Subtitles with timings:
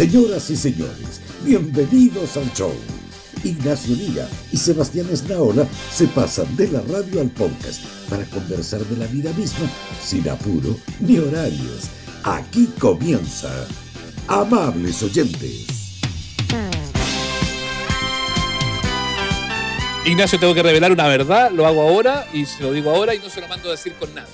[0.00, 2.72] Señoras y señores, bienvenidos al show.
[3.44, 8.96] Ignacio Liga y Sebastián Esnaola se pasan de la radio al podcast para conversar de
[8.96, 9.70] la vida misma
[10.02, 11.90] sin apuro ni horarios.
[12.24, 13.50] Aquí comienza.
[14.26, 15.66] Amables oyentes.
[20.06, 23.18] Ignacio, tengo que revelar una verdad, lo hago ahora y se lo digo ahora y
[23.18, 24.28] no se lo mando a decir con nada.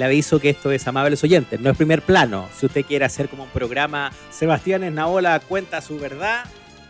[0.00, 2.48] Le aviso que esto es Amables Oyentes, no es primer plano.
[2.56, 6.44] Si usted quiere hacer como un programa, Sebastián Esnaola cuenta su verdad,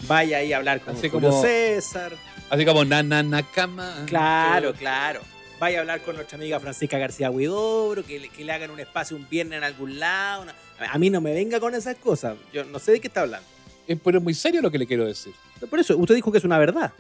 [0.06, 2.12] vaya ahí a hablar con Así como- César.
[2.51, 4.04] Así como na na na cama.
[4.06, 5.23] Claro, claro.
[5.59, 8.78] Vaya a hablar con nuestra amiga Francisca García Huidobro, que le, que le hagan un
[8.78, 10.42] espacio un viernes en algún lado.
[10.42, 10.54] una-
[10.88, 12.37] A mí no me venga con esas cosas.
[12.52, 13.45] Yo no sé de qué está hablando.
[13.88, 15.32] Es, pero es muy serio lo que le quiero decir.
[15.68, 16.92] Por eso, usted dijo que es una verdad.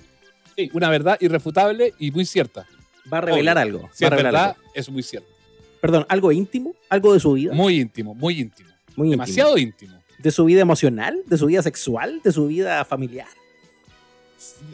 [0.56, 2.66] Sí, una verdad irrefutable y muy cierta.
[3.12, 3.62] Va a revelar Obvio.
[3.62, 3.90] algo.
[3.92, 4.70] Si va es a revelar verdad, algo.
[4.74, 5.28] es muy cierto.
[5.80, 7.52] Perdón, algo íntimo, algo de su vida.
[7.54, 8.68] Muy íntimo, muy íntimo.
[8.96, 9.10] Muy.
[9.10, 9.98] Demasiado íntimo.
[10.18, 13.28] De su vida emocional, de su vida sexual, de su vida familiar.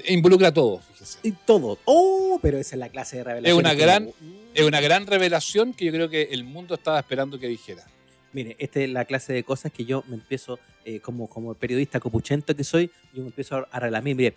[0.08, 1.18] Involucra todo, fíjese.
[1.22, 1.78] Y todo.
[1.84, 3.58] Oh, pero esa es la clase de revelación.
[3.58, 4.10] una gran-
[4.54, 7.84] Es una gran revelación que yo creo que el mundo estaba esperando que dijera.
[8.32, 12.00] Mire, esta es la clase de cosas que yo me empiezo, eh, como, como periodista
[12.00, 14.16] copuchento que soy, yo me empiezo a relamir.
[14.16, 14.34] Mire,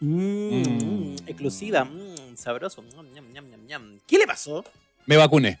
[0.00, 0.06] mm,
[0.62, 1.16] Mm.
[1.26, 2.82] exclusiva, mm, sabroso.
[2.82, 3.98] mm, ñam, ñam, ñam, ñam.
[4.06, 4.64] ¿Qué le pasó?
[5.06, 5.58] Me vacuné.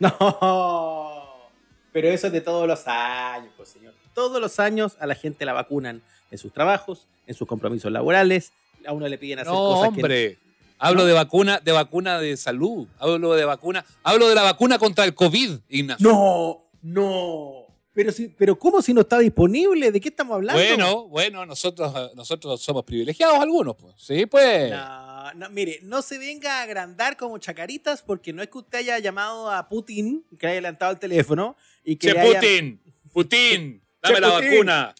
[0.20, 1.50] No,
[1.92, 3.92] pero eso es de todos los años, pues señor.
[4.14, 8.52] Todos los años a la gente la vacunan en sus trabajos, en sus compromisos laborales.
[8.86, 10.38] A uno le piden hacer No, cosas que hombre.
[10.78, 11.06] Hablo ¿No?
[11.06, 12.88] de vacuna, de vacuna de salud.
[12.98, 13.84] Hablo de vacuna.
[14.02, 16.08] Hablo de la vacuna contra el COVID, Ignacio.
[16.10, 17.59] No, no.
[17.92, 19.90] Pero, si, pero ¿cómo si no está disponible?
[19.90, 20.60] ¿De qué estamos hablando?
[20.62, 23.94] Bueno, bueno, nosotros, nosotros somos privilegiados algunos, pues.
[23.98, 24.70] Sí, pues.
[24.70, 28.78] No, no, mire, no se venga a agrandar como chacaritas porque no es que usted
[28.78, 32.80] haya llamado a Putin, que haya levantado el teléfono y que Che, le haya- Putin,
[33.12, 34.50] Putin, dame Che, la Putin.
[34.50, 34.94] vacuna.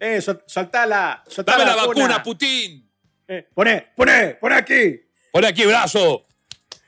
[0.00, 2.86] Eh, sol- soltala, Dame la vacuna, Putin.
[3.26, 5.00] Eh, poné, poné, poné aquí.
[5.32, 6.26] Pon aquí brazo.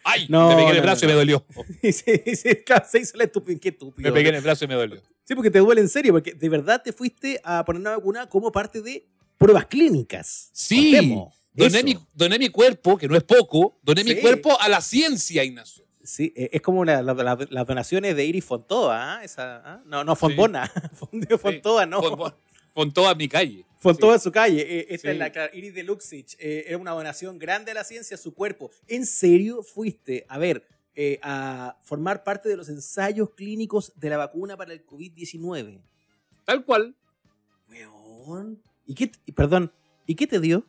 [0.04, 1.44] Ay, No, me pegué en el brazo y me dolió.
[1.82, 3.58] Y se- claro, se hizo la estúpida.
[3.58, 4.06] Qué estúpido.
[4.06, 5.00] Me pegué en el brazo y me dolió.
[5.26, 8.28] Sí, porque te duele en serio, porque de verdad te fuiste a poner una vacuna
[8.28, 9.04] como parte de
[9.38, 10.50] pruebas clínicas.
[10.52, 10.92] Sí.
[10.92, 14.20] Contemos Doné mi, doné mi cuerpo, que no es poco, doné mi Sí.
[14.20, 15.84] cuerpo a la ciencia, Ignacio.
[16.04, 19.24] Sí, eh, es como la- la- la- las donaciones de Iris Fontoa, ¿ah?
[19.24, 19.82] Esa, ¿ah?
[19.86, 20.70] No, no, Fonbona.
[20.94, 22.00] Fondio Fontoa, no.
[22.74, 23.64] Con toda mi calle.
[23.78, 24.60] Fontoa en su calle.
[24.60, 25.12] Eh, esta Sí.
[25.12, 26.36] es la Iris de Luxich.
[26.38, 28.70] Eh, era una donación grande a la ciencia, a su cuerpo.
[28.86, 30.62] ¿En serio fuiste, a ver,
[30.96, 35.80] eh, a formar parte de los ensayos clínicos de la vacuna para el COVID-19?
[36.44, 36.96] Tal cual.
[37.68, 38.62] Weón.
[38.86, 39.72] ¿Y qué, perdón,
[40.06, 40.64] ¿y qué te dio?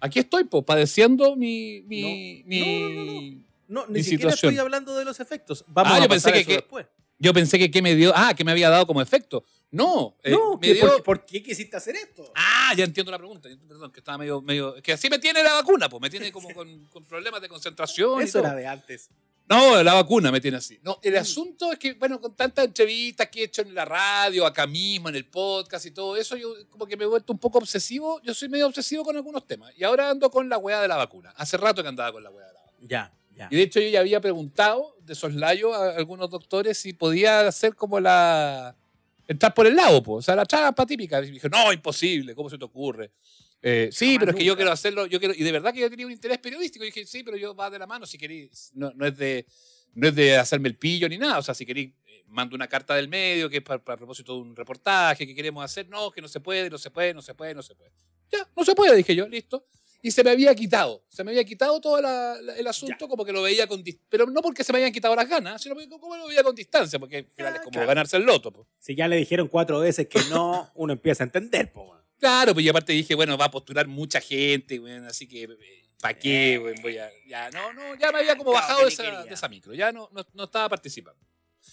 [0.00, 1.82] Aquí estoy, padeciendo mi.
[1.82, 2.48] mi, No.
[2.48, 4.52] mi- No, no, no, No, ni Mi siquiera situación.
[4.52, 5.64] estoy hablando de los efectos.
[5.68, 6.86] Vamos Ah, a yo pensé pasar eso que- después.
[7.22, 8.12] Yo pensé que qué me dio.
[8.16, 9.44] Ah, que me había dado como efecto.
[9.70, 10.86] No, eh, no, me ¿qué- dio.
[10.88, 12.32] por, por qué quisiste hacer esto?
[12.34, 13.48] Ah, ya entiendo la pregunta.
[13.68, 14.40] Perdón, que estaba medio.
[14.42, 16.00] medio que así me tiene la vacuna, pues.
[16.00, 18.20] Me tiene como con, con problemas de concentración.
[18.20, 18.48] y Eso todo.
[18.48, 19.10] era de antes.
[19.50, 20.78] No, la vacuna me tiene así.
[20.84, 24.46] No, el asunto es que, bueno, con tantas entrevistas que he hecho en la radio,
[24.46, 27.38] acá mismo, en el podcast y todo eso, yo como que me he vuelto un
[27.40, 28.22] poco obsesivo.
[28.22, 29.72] Yo soy medio obsesivo con algunos temas.
[29.76, 31.34] Y ahora ando con la weá de la vacuna.
[31.36, 32.88] Hace rato que andaba con la weá de la vacuna.
[32.88, 33.48] Ya, ya.
[33.50, 37.74] Y de hecho yo ya había preguntado de soslayo a algunos doctores si podía hacer
[37.74, 38.76] como la...
[39.26, 40.18] entrar por el lado, pues.
[40.18, 41.18] O sea, la trampa típica.
[41.18, 43.10] Y me dijo, no, imposible, ¿cómo se te ocurre?
[43.62, 45.90] Eh, sí, pero es que yo quiero hacerlo, yo quiero, y de verdad que yo
[45.90, 46.84] tenía un interés periodístico.
[46.84, 48.70] Y dije, sí, pero yo va de la mano si queréis.
[48.74, 49.46] No, no es de
[49.94, 51.38] no es de hacerme el pillo ni nada.
[51.38, 54.34] O sea, si queréis, eh, mando una carta del medio que es para, para propósito
[54.34, 55.88] de un reportaje que queremos hacer.
[55.88, 57.90] No, que no se puede, no se puede, no se puede, no se puede.
[58.30, 59.66] Ya, no se puede, dije yo, listo.
[60.02, 63.22] Y se me había quitado, se me había quitado todo la- la- el asunto, como
[63.22, 65.90] que lo veía con Pero no porque se me hayan quitado las ganas, sino porque
[65.90, 67.88] como lo veía con distancia, porque al final es como claro.
[67.88, 68.50] ganarse el loto.
[68.50, 68.66] pues.
[68.78, 71.82] Si ya le dijeron cuatro veces que no, uno empieza a entender, po.
[71.82, 72.00] weón.
[72.20, 75.48] Claro, pues y aparte dije, bueno, va a postular mucha gente, weón, así que,
[76.00, 76.74] ¿para qué?
[76.82, 79.72] Voy a, ya, no, no, ya me había como bajado de esa, de esa micro,
[79.74, 81.18] ya no, no, no estaba participando.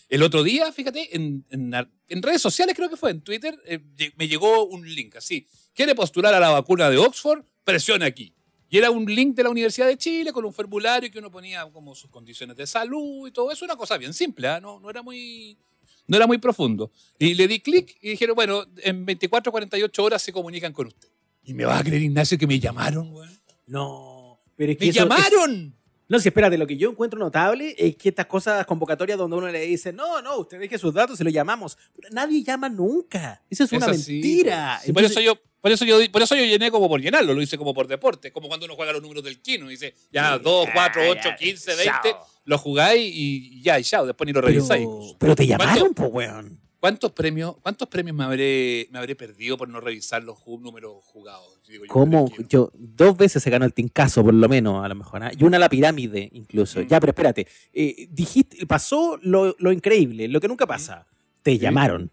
[0.09, 3.59] El otro día, fíjate, en, en, ar- en redes sociales, creo que fue, en Twitter,
[3.65, 3.79] eh,
[4.15, 5.45] me llegó un link así.
[5.73, 7.43] ¿Quiere postular a la vacuna de Oxford?
[7.65, 8.33] Presione aquí.
[8.69, 11.65] Y era un link de la Universidad de Chile con un formulario que uno ponía
[11.71, 14.59] como sus condiciones de salud y todo eso, una cosa bien simple, ¿ah?
[14.61, 15.57] no, no era muy
[16.07, 16.91] no era muy profundo.
[17.19, 21.07] Y le di clic y dijeron, bueno, en 24 48 horas se comunican con usted.
[21.43, 23.39] Y me vas a creer, Ignacio, que me llamaron, weón.
[23.67, 25.73] No, pero es que ¡Me eso- es- llamaron!
[26.09, 29.49] No, si espérate, lo que yo encuentro notable es que estas cosas convocatorias donde uno
[29.49, 31.77] le dice, no, no, usted deje sus datos y lo llamamos.
[31.93, 33.43] Pero nadie llama nunca.
[33.49, 34.79] Eso es, una así, mentira.
[34.93, 37.57] por, eso yo, por, eso yo, por eso yo llené como por llenarlo, lo hice
[37.57, 40.67] como por deporte, como cuando uno juega los números del Kino, dice, ya, Sí, 2,
[40.73, 42.27] 4, ya, 8, ya, 15, chao.
[42.47, 44.87] 20, lo jugáis y, y ya, y chao, después ni lo revisáis.
[45.19, 46.59] pero, te llamaron, pues, weón.
[46.79, 51.59] ¿Cuántos premios, cuántos premios me habré, me habré perdido por no revisar los números jugados?
[51.67, 52.31] Digo yo, ¿Cómo?
[52.47, 55.23] Yo, dos veces se ganó el tincazo, por lo menos, a lo mejor.
[55.23, 55.31] ¿ah?
[55.37, 56.79] Y una la pirámide, incluso.
[56.79, 56.87] Mm.
[56.87, 57.47] Ya, pero espérate.
[57.73, 61.07] eh, dijiste, pasó lo, lo increíble, lo que nunca pasa.
[61.41, 62.11] Te llamaron.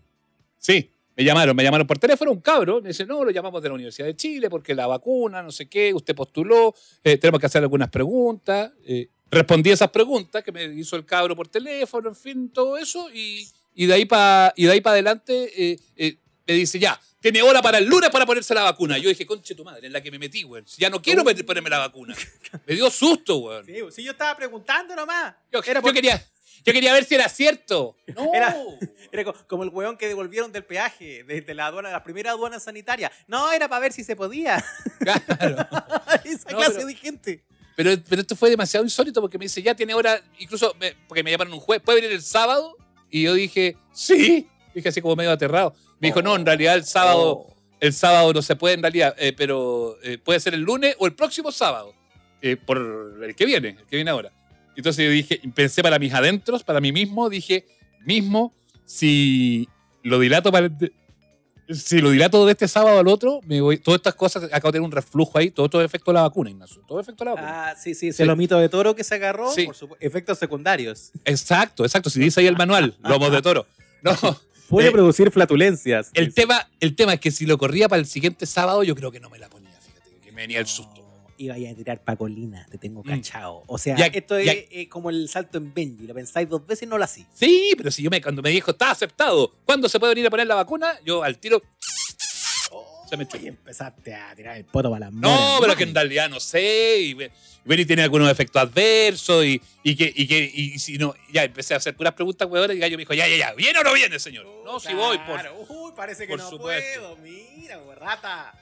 [0.59, 3.69] Sí, me llamaron, me llamaron por teléfono un cabro, me dice, no, lo llamamos de
[3.69, 7.47] la Universidad de Chile porque la vacuna, no sé qué, usted postuló, eh, tenemos que
[7.47, 8.73] hacer algunas preguntas.
[9.31, 13.49] Respondí esas preguntas que me hizo el cabro por teléfono, en fin, todo eso, y,
[13.75, 16.17] y de ahí para adelante eh, eh,
[16.47, 18.99] me dice, ya, tiene hora para el lunes para ponerse la vacuna.
[18.99, 20.65] Yo dije, conche tu madre, en la que me metí, weón.
[20.77, 22.15] Ya no quiero met- ponerme la vacuna.
[22.67, 23.67] Me dio susto, weón.
[23.91, 25.35] si yo estaba preguntando nomás.
[25.51, 26.23] Yo, Era yo por- quería,
[26.67, 27.97] yo quería ver si era cierto.
[28.15, 28.31] No.
[28.35, 28.55] Era-
[29.11, 32.61] Era co- como el weón que devolvieron del peaje, desde la aduana, la primera aduana
[32.61, 33.11] sanitaria.
[33.27, 34.63] No, era para ver si se podía.
[34.99, 35.23] Claro.
[36.25, 37.45] Esa No, clase pero- de gente.
[37.77, 41.23] Pero, pero esto fue demasiado insólito porque me dice, ya tiene hora, incluso me- porque
[41.23, 42.77] me llamaron un jueves, ¿puede venir el sábado?
[43.11, 44.49] Y yo dije, sí.
[44.75, 45.75] Dije así como medio aterrado.
[46.01, 47.55] Me dijo, no, en realidad el sábado, Oh.
[47.81, 51.07] el sábado no se puede en realidad, eh, pero eh, puede ser el lunes o
[51.07, 51.95] el próximo sábado.
[52.43, 52.77] eh, por
[53.23, 54.31] el que viene, el que viene ahora.
[54.77, 57.65] Entonces yo dije, pensé para mis adentros, para mí mismo, dije,
[58.05, 58.53] mismo,
[58.85, 59.67] si
[60.03, 60.93] lo dilato para el-
[61.69, 64.73] si lo dilato de este sábado al otro, me voy, todas estas cosas, acabo de
[64.79, 67.35] tener un reflujo ahí, todo, todo efecto de la vacuna, Ignacio, todo efecto de la
[67.37, 67.71] vacuna.
[67.71, 68.19] Ah, sí, sí, Sí.
[68.19, 69.67] se lo mito de toro que se agarró, Sí.
[69.67, 71.11] por supuesto, efectos secundarios.
[71.25, 72.11] Exacto, exacto.
[72.11, 73.67] Si dice ahí el manual, lomos de toro.
[74.03, 74.13] No,
[74.69, 76.11] Puede Eh, producir flatulencias.
[76.15, 79.11] el tema, el tema es que si lo corría para el siguiente sábado, yo creo
[79.11, 81.04] que no me la ponía, fíjate, que me venía el susto.
[81.39, 83.09] No, Iba a tirar pacolina, te tengo Mm.
[83.09, 83.63] cachado.
[83.67, 86.07] O sea, Ya- esto ya- es eh, como el salto en Benji.
[86.07, 87.27] Lo pensáis dos veces y no lo hacís.
[87.35, 90.31] Sí, pero si yo me, cuando me dijo, está aceptado, ¿cuándo se puede venir a
[90.31, 90.99] poner la vacuna?
[91.05, 91.63] Yo al tiro,
[93.09, 93.45] Se me chupó.
[93.45, 95.77] Y empezaste a tirar el poto para las no, moras, pero ¿no?
[95.79, 100.11] que en realidad no sé, y, y y tiene algunos efectos adversos, y, y que,
[100.17, 103.03] y que, y si no, ya empecé a hacer puras preguntas, huevonas, y Gallo me
[103.03, 104.47] dijo, ya, ya, ya, ¿viene o no viene, señor?
[104.65, 105.55] No, si voy, por, Claro.
[105.69, 107.01] Uy, parece que por no supuesto.
[107.01, 107.17] puedo.
[107.19, 108.53] Mira, rata.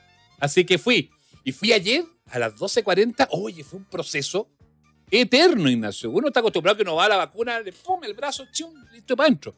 [0.41, 1.09] Así que fui.
[1.44, 3.29] Y fui ayer a las 12.40.
[3.31, 4.49] Oye, fue un proceso
[5.11, 6.11] eterno, Ignacio.
[6.11, 9.17] Uno está acostumbrado que uno va a la vacuna, le pum, el brazo, chum, listo
[9.17, 9.55] para adentro.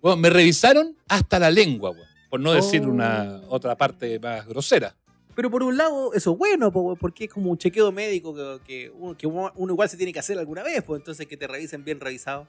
[0.00, 2.88] Bueno, me revisaron hasta la lengua, weón, por no decir Oh.
[2.90, 4.94] una otra parte más grosera.
[5.34, 8.90] Pero por un lado, eso es bueno, porque es como un chequeo médico que, que
[8.90, 11.46] uno, que uno uno igual se tiene que hacer alguna vez, pues entonces que te
[11.46, 12.46] revisen bien revisado.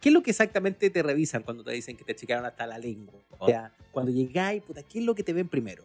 [0.00, 2.78] ¿Qué es lo que exactamente te revisan cuando te dicen que te chequearon hasta la
[2.78, 3.20] lengua?
[3.38, 5.82] O sea, cuando llegáis, puta, ¿qué es lo que te ven primero?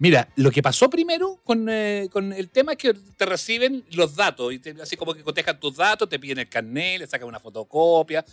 [0.00, 4.14] Mira, lo que pasó primero con, eh, con el tema es que te reciben los
[4.14, 7.26] datos, y te- así como que cotejan tus datos, te piden el carnet, le sacan
[7.26, 8.24] una fotocopia,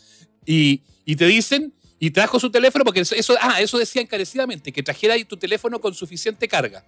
[0.45, 4.71] y, y te dicen, y trajo su teléfono, porque eso, eso- ah, eso decía encarecidamente,
[4.71, 6.85] que trajera tu teléfono con suficiente carga.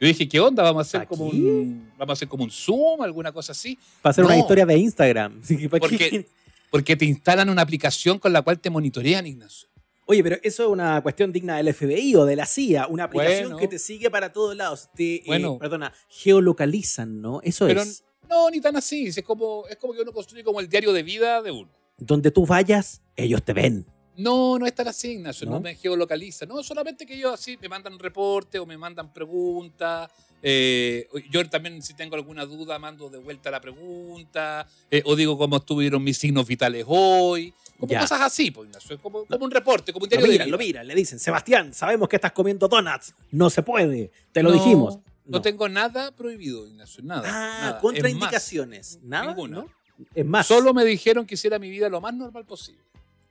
[0.00, 0.62] Yo dije, ¿qué onda?
[0.62, 3.78] ¿Vamos a hacer, como un, vamos a hacer como un Zoom, alguna cosa así?
[4.02, 5.40] Para hacer una historia de Instagram.
[5.42, 6.26] Así que, ¿para Porque-?
[6.70, 9.68] Porque te instalan una aplicación con la cual te monitorean, Ignacio.
[10.06, 13.44] Oye, pero eso es una cuestión digna del FBI o de la CIA, una aplicación
[13.44, 13.56] Bueno.
[13.56, 14.90] que te sigue para todos lados.
[14.94, 15.58] Te, eh, Bueno.
[15.58, 17.40] perdona, geolocalizan, ¿no?
[17.42, 18.04] Eso Pero es.
[18.28, 19.06] no, ni tan así.
[19.06, 21.70] Es como, es como que uno construye como el diario de vida de uno.
[21.96, 23.86] Donde tú vayas, ellos te ven.
[24.16, 25.60] No, no es tan así, Ignacio, no, ¿No?
[25.60, 26.44] me geolocaliza.
[26.46, 30.10] No, solamente que ellos así me mandan reportes o me mandan preguntas.
[30.46, 34.66] Eh, yo también, si tengo alguna duda, mando de vuelta la pregunta.
[34.90, 37.54] eh, o digo cómo estuvieron mis signos vitales hoy.
[37.78, 38.00] Como Ya.
[38.00, 38.94] cosas así, pues, Ignacio.
[38.94, 40.52] es Como, como un reporte, como un diario miran, vida.
[40.56, 43.14] lo miran, le dicen, Sebastián, sabemos que estás comiendo donuts.
[43.32, 44.10] No se puede.
[44.32, 44.98] Te lo No, dijimos.
[45.24, 45.40] No.
[45.40, 47.22] tengo nada prohibido, Ignacio, nada.
[47.26, 47.72] Ah, nada.
[47.72, 48.98] Más, contraindicaciones.
[49.02, 49.28] Nada.
[49.28, 49.56] ninguna.
[49.62, 49.66] ¿no?
[50.14, 50.46] Es más.
[50.46, 52.82] Solo me dijeron que hiciera mi vida lo más normal posible.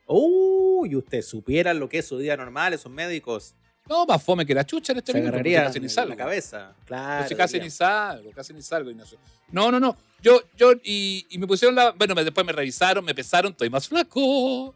[0.08, 3.56] Uy, usted supiera lo que es su día normal, esos médicos.
[3.90, 6.10] No, más fome que la chucha en este Se minuto, casi ni salgo.
[6.12, 6.74] la cabeza.
[6.86, 7.14] Claro.
[7.14, 9.18] Entonces casi ni salgo, casi ni salgo, Ignacio.
[9.52, 9.96] No, no, no.
[10.22, 11.92] Yo, yo, y, y me pusieron la.
[11.92, 14.74] Bueno, me- después me revisaron, me pesaron, estoy más flaco.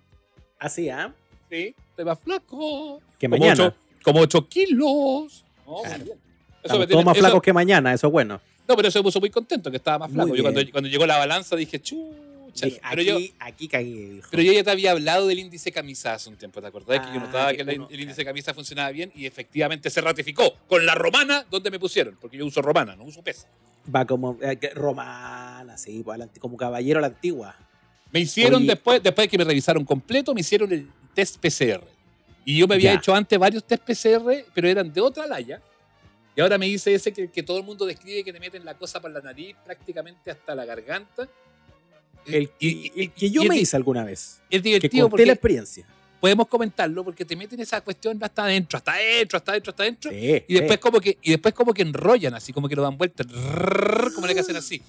[0.59, 1.13] Así, ¿ah?
[1.49, 3.01] Sí, estoy más flaco.
[3.17, 3.67] Que Como mañana.
[3.67, 5.45] ocho- como 8 kilos.
[5.65, 5.97] No, Claro.
[5.99, 6.17] muy bien.
[6.63, 8.41] Eso me tiene- más eso- flacos que mañana, eso es bueno.
[8.67, 10.35] No, pero eso me puso muy contento, que estaba más flaco.
[10.35, 11.81] Yo cuando, cuando llegó la balanza dije,
[12.53, 14.27] Dije, pero, aquí, yo, aquí cagué, dijo.
[14.31, 16.99] pero yo ya te había hablado del índice camisa hace un tiempo, ¿te acordás?
[16.99, 20.01] que yo Ah, notaba que que uno- el índice camisa funcionaba bien y efectivamente se
[20.01, 23.47] ratificó con la romana donde me pusieron, porque yo uso romana, no uso pesa.
[23.93, 27.55] Va como eh, romana, sí, pues, como caballero a la antigua.
[28.11, 28.67] Me hicieron Oye.
[28.71, 31.83] después, después de que me revisaron completo, me hicieron el test PCR.
[32.45, 32.99] Y yo me había Ya.
[32.99, 35.61] hecho antes varios test PCR, pero eran de otra laya.
[36.35, 38.75] Y ahora me hice ese que, que todo el mundo describe que te meten la
[38.77, 41.27] cosa por la nariz prácticamente hasta la garganta.
[42.27, 44.41] El, Y- el que yo y me hice alguna vez.
[44.49, 45.85] Es Que divertido conté la experiencia.
[46.19, 50.11] podemos comentarlo porque te meten esa cuestión hasta adentro, hasta adentro, hasta adentro, hasta adentro.
[50.11, 50.77] Sí, Y después sí.
[50.79, 53.23] como que y después como que enrollan así, como que lo dan vuelta,
[54.15, 54.81] como le que hacen así.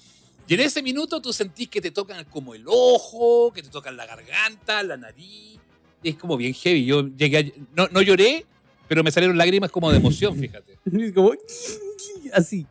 [0.47, 3.95] Y en ese minuto tú sentís que te tocan como el ojo, que te tocan
[3.95, 5.59] la garganta, la nariz.
[6.03, 6.85] es como bien heavy.
[6.85, 8.45] Yo llegué a- no, no lloré,
[8.87, 10.77] pero me salieron lágrimas como de emoción, fíjate.
[11.13, 11.33] Como,
[12.33, 12.65] así.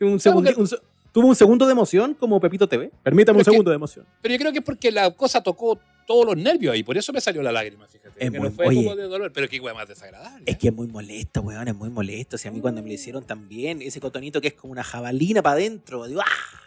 [0.00, 0.68] Un segundo, que- un
[1.14, 2.90] tuvo un segundo de emoción como Pepito TV.
[3.04, 4.04] Permítame un Pero que- segundo de emoción.
[4.20, 5.78] Pero yo creo que es porque la cosa tocó
[6.08, 8.22] todos los nervios ahí, por eso me salió la lágrima, fíjate.
[8.22, 8.82] Es que muy- no fue oye.
[8.82, 10.42] como de dolor, pero qué hueá más desagradable.
[10.44, 12.36] Es que es muy molesto, weón, es muy molesto.
[12.36, 15.40] Si a mí cuando me lo hicieron también, ese cotonito que es como una jabalina
[15.40, 16.60] para adentro, digo, ¡ah!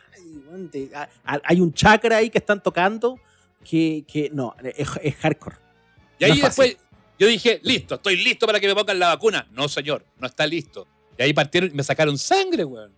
[0.49, 0.71] Weón,
[1.43, 3.19] hay un chakra ahí que están tocando
[3.69, 5.57] que, que no, es, es hardcore.
[6.19, 6.63] Y ahí No es fácil.
[6.65, 6.87] después
[7.19, 9.45] yo dije, listo, estoy listo para que me pongan la vacuna.
[9.51, 10.87] No, señor, no está listo.
[11.17, 12.91] Y ahí partieron y me sacaron sangre, weón.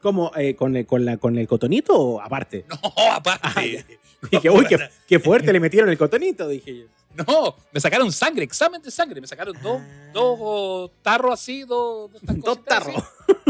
[0.00, 0.30] ¿Cómo?
[0.36, 2.64] Eh, con, el, con, la, ¿Con el cotonito o aparte?
[2.68, 3.84] No, aparte.
[4.30, 6.86] Dije, uy, qué, qué fuerte le metieron el cotonito, dije yo.
[7.26, 9.20] No, me sacaron sangre, examen de sangre.
[9.22, 10.10] Me sacaron dos, Ah.
[10.12, 13.02] dos oh, tarros así, dos, dos, Dos tarros.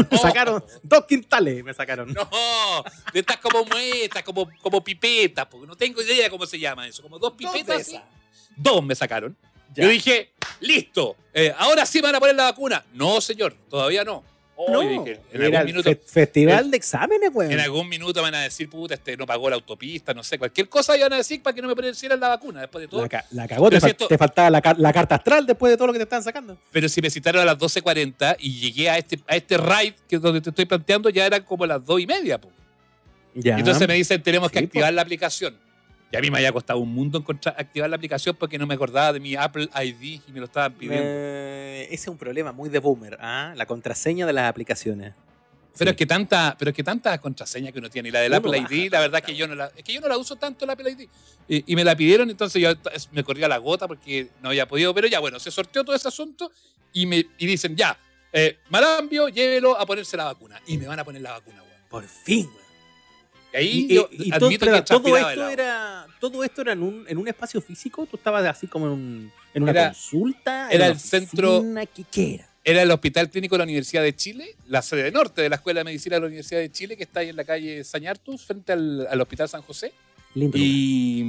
[0.09, 2.13] Me sacaron dos quintales, me sacaron.
[2.13, 2.29] No,
[3.11, 7.01] de estas como muestras, como, como pipetas, porque no tengo idea cómo se llama eso.
[7.03, 7.65] Como dos pipetas.
[7.65, 7.99] de así.
[8.55, 9.35] Dos me sacaron.
[9.75, 9.83] Ya.
[9.83, 12.85] Yo dije, listo, eh, ahora sí me van a poner la vacuna.
[12.93, 14.23] No, señor, todavía no.
[14.59, 17.51] Oh, No, dije, en era algún el minuto, fe- festival de exámenes, weón.
[17.51, 20.39] en algún minuto me van a decir, puta, este no pagó la autopista, no sé,
[20.39, 23.01] cualquier cosa iban a decir para que no me pusieran la vacuna después de todo.
[23.03, 25.13] La, ca- la cagó, te, Pero si fal- esto- te faltaba la, ca- la carta
[25.15, 26.57] astral después de todo lo que te están sacando.
[26.71, 30.15] Pero si me citaron a las 12.40 y llegué a este, a este ride que
[30.15, 32.41] es donde te estoy planteando, ya eran como las 2 y media.
[32.41, 32.51] po.
[33.35, 33.59] Ya.
[33.59, 35.55] Entonces me dicen, tenemos que Sí, activar la aplicación.
[36.11, 38.75] Y a mí me había costado un mundo encontrar, activar la aplicación porque no me
[38.75, 41.03] acordaba de mi Apple ID y me lo estaban pidiendo.
[41.05, 43.53] Eh, ese es un problema muy de boomer, ¿ah?
[43.57, 45.13] La contraseña de las aplicaciones.
[45.77, 45.93] Pero Sí.
[45.93, 48.09] es que tanta, pero es que tanta contraseña que uno tiene.
[48.09, 49.93] Y la del Uno Apple ID, la verdad es que yo no la, es que
[49.93, 51.07] yo no la uso tanto la Apple ID.
[51.47, 52.71] Y, y me la pidieron, entonces yo
[53.11, 54.93] me corría la gota porque no había podido.
[54.95, 56.51] Pero ya, bueno, se sorteó todo ese asunto
[56.93, 57.95] y me y dicen, ya,
[58.33, 60.59] eh, Marambio, llévelo a ponerse la vacuna.
[60.65, 61.81] Y me van a poner la vacuna, weón.
[61.89, 62.66] Por fin, weón.
[63.53, 66.61] Y ahí Y, yo y- y todo, admito pero que todo esto era todo esto
[66.61, 68.05] era en un, en un espacio físico.
[68.05, 70.69] Tú estabas así como en, un- en una Era- consulta.
[70.71, 71.63] era el centro-
[72.11, 72.49] ¿Qué, era?
[72.63, 75.79] Era el Hospital Clínico de la Universidad de Chile, la sede norte de la Escuela
[75.79, 78.73] de Medicina de la Universidad de Chile, que está ahí en la calle Sañartus, frente
[78.73, 79.93] al, al Hospital San José.
[80.35, 80.57] Lindo.
[80.59, 81.23] Y.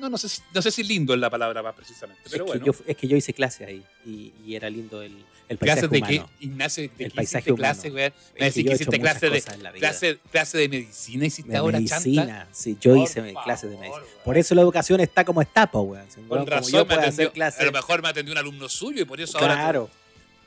[0.00, 2.48] No, no sé, si, no sé si lindo es la palabra más precisamente, pero es,
[2.50, 2.64] bueno.
[2.64, 5.12] que yo, es que yo hice clase ahí y, y era lindo el,
[5.48, 6.14] el paisaje ¿Clases de qué?
[6.20, 6.30] humano.
[6.40, 7.94] Ignacio, ¿de El qué paisaje clase, humano.
[7.96, 8.12] weón?
[8.12, 9.42] Es Me que decís que hiciste clase de,
[9.78, 12.48] clase, clase de medicina, hiciste de ahora medicina, chanta.
[12.52, 14.04] sí, yo Por hice clases de medicina.
[14.24, 15.70] Por eso la educación está como está.
[16.08, 17.60] Si, Con razón, me atendió, hacer clases.
[17.60, 19.54] a lo mejor me atendió un alumno suyo y por eso ahora.
[19.54, 19.90] Claro.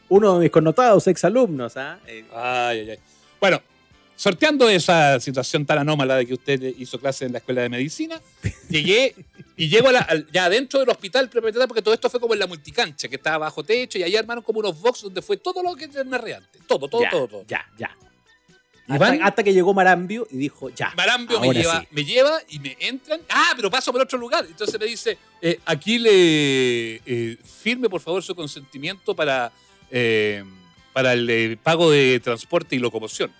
[0.09, 1.99] Uno de mis connotados exalumnos, ¿ah?
[2.07, 2.99] Eh, Ay, ay, ay.
[3.39, 3.61] Bueno,
[4.15, 8.21] sorteando esa situación tan anómala de que usted hizo clase en la escuela de medicina,
[8.69, 9.15] llegué
[9.57, 12.39] y llego a la- al- ya adentro del hospital porque todo esto fue como en
[12.39, 15.61] la multicancha, que estaba bajo techo, y ahí armaron como unos box donde fue todo
[15.63, 16.59] lo que era narreante.
[16.67, 17.45] Todo, todo, ya, todo, todo.
[17.47, 17.95] Ya, ya.
[18.85, 20.91] Y Hasta, van- hasta que llegó Marambio y dijo, ya.
[20.97, 21.87] Marambio me lleva, sí.
[21.91, 23.21] me lleva y me entran.
[23.29, 24.45] Ah, pero paso por otro lugar.
[24.45, 29.53] Entonces me dice, eh, aquí le eh, firme por favor su consentimiento para,
[29.89, 30.43] eh,
[30.91, 33.31] para el eh, pago de transporte y locomoción.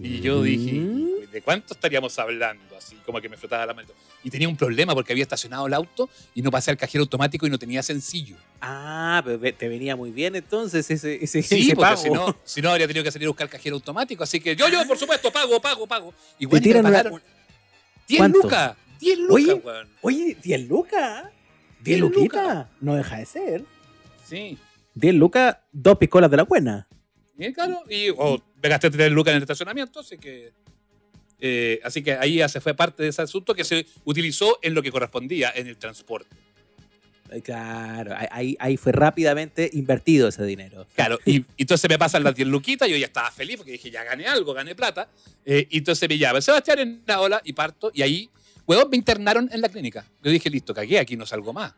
[0.00, 1.30] Y yo dije, Mm.
[1.32, 2.76] ¿de cuánto estaríamos hablando?
[2.76, 3.88] Así como que me frotaba la mano.
[4.22, 7.46] Y tenía un problema porque había estacionado el auto y no pasé al cajero automático
[7.46, 8.36] y no tenía sencillo.
[8.60, 12.02] Ah, pero te venía muy bien entonces ese, ese, Sí, ese porque pago.
[12.02, 14.22] si no, si no habría tenido que salir a buscar cajero automático.
[14.24, 16.14] Así que yo, yo, por supuesto, pago, pago, pago.
[16.38, 17.22] Y Te bueno, me tiran pagaron
[18.06, 18.38] 10 ¿Cuánto?
[18.42, 18.76] lucas.
[19.00, 19.88] 10 lucas, Oye, weón.
[20.02, 21.24] Oye, 10 lucas.
[21.24, 22.42] 10 10 luquitas.
[22.46, 22.66] lucas.
[22.80, 23.64] No deja de ser.
[24.24, 24.58] Sí.
[24.94, 26.88] 10 lucas, dos piscolas de la buena.
[27.38, 30.52] Y claro, y oh, me gasté 3 lucas en el estacionamiento, así que.
[31.40, 34.74] eh, así que ahí ya se fue parte de ese asunto que se utilizó en
[34.74, 36.34] lo que correspondía, en el transporte.
[37.44, 40.86] Claro, ahí- ahí, fue rápidamente invertido ese dinero.
[40.94, 43.90] Claro, y, y entonces me pasan las 10 luquitas, yo ya estaba feliz porque dije,
[43.90, 45.10] ya gané algo, gané plata.
[45.44, 48.30] eh, y entonces me llama Sebastián en la ola y parto, y ahí,
[48.66, 50.06] huevón, me internaron en la clínica.
[50.22, 51.74] Yo dije, listo, cagué, aquí no salgo más.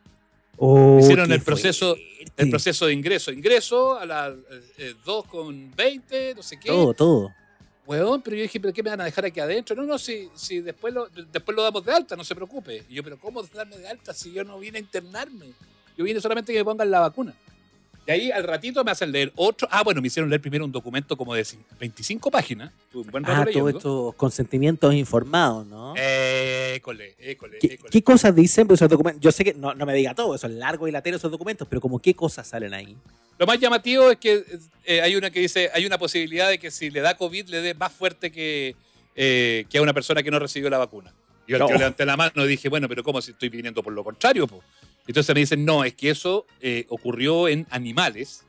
[0.57, 1.97] Oh, Hicieron el proceso-.
[2.37, 4.33] El proceso de ingreso, ingreso a las
[4.77, 6.67] eh, 2 con 20, no sé qué.
[6.67, 7.33] Todo, todo.
[7.85, 9.75] Huevón, pero yo dije, ¿pero qué me van a dejar aquí adentro?
[9.75, 12.85] No, no, si, si después, lo, después lo damos de alta, no se preocupe.
[12.87, 15.53] Y yo, ¿pero cómo darme de alta si yo no vine a internarme?
[15.97, 17.35] Yo vine solamente que me pongan la vacuna.
[18.07, 19.67] Y ahí al ratito me hacen leer otro.
[19.71, 22.71] Ah, bueno, me hicieron leer primero un documento como de cin- 25 páginas.
[22.93, 23.69] Un buen rato Ah, leyendo.
[23.69, 25.93] todos estos consentimientos informados, ¿no?
[25.95, 27.89] École, école, ¿Qué, école.
[27.91, 29.21] qué cosas dicen esos documentos?
[29.21, 31.79] Yo sé que no, no me diga todo, son largos y lateros esos documentos, pero
[31.79, 32.97] como qué cosas salen ahí.
[33.37, 34.43] Lo más llamativo es que
[34.85, 37.61] eh, hay una que dice, hay una posibilidad de que si le da COVID le
[37.61, 38.75] dé más fuerte que,
[39.15, 41.13] eh, que a una persona que no recibió la vacuna.
[41.47, 41.67] Yo No.
[41.67, 44.47] levanté la mano dije, bueno, pero ¿cómo si estoy viniendo por lo contrario?
[44.47, 44.63] po?
[45.11, 48.45] Entonces me dicen, no, es que eso eh, ocurrió en animales.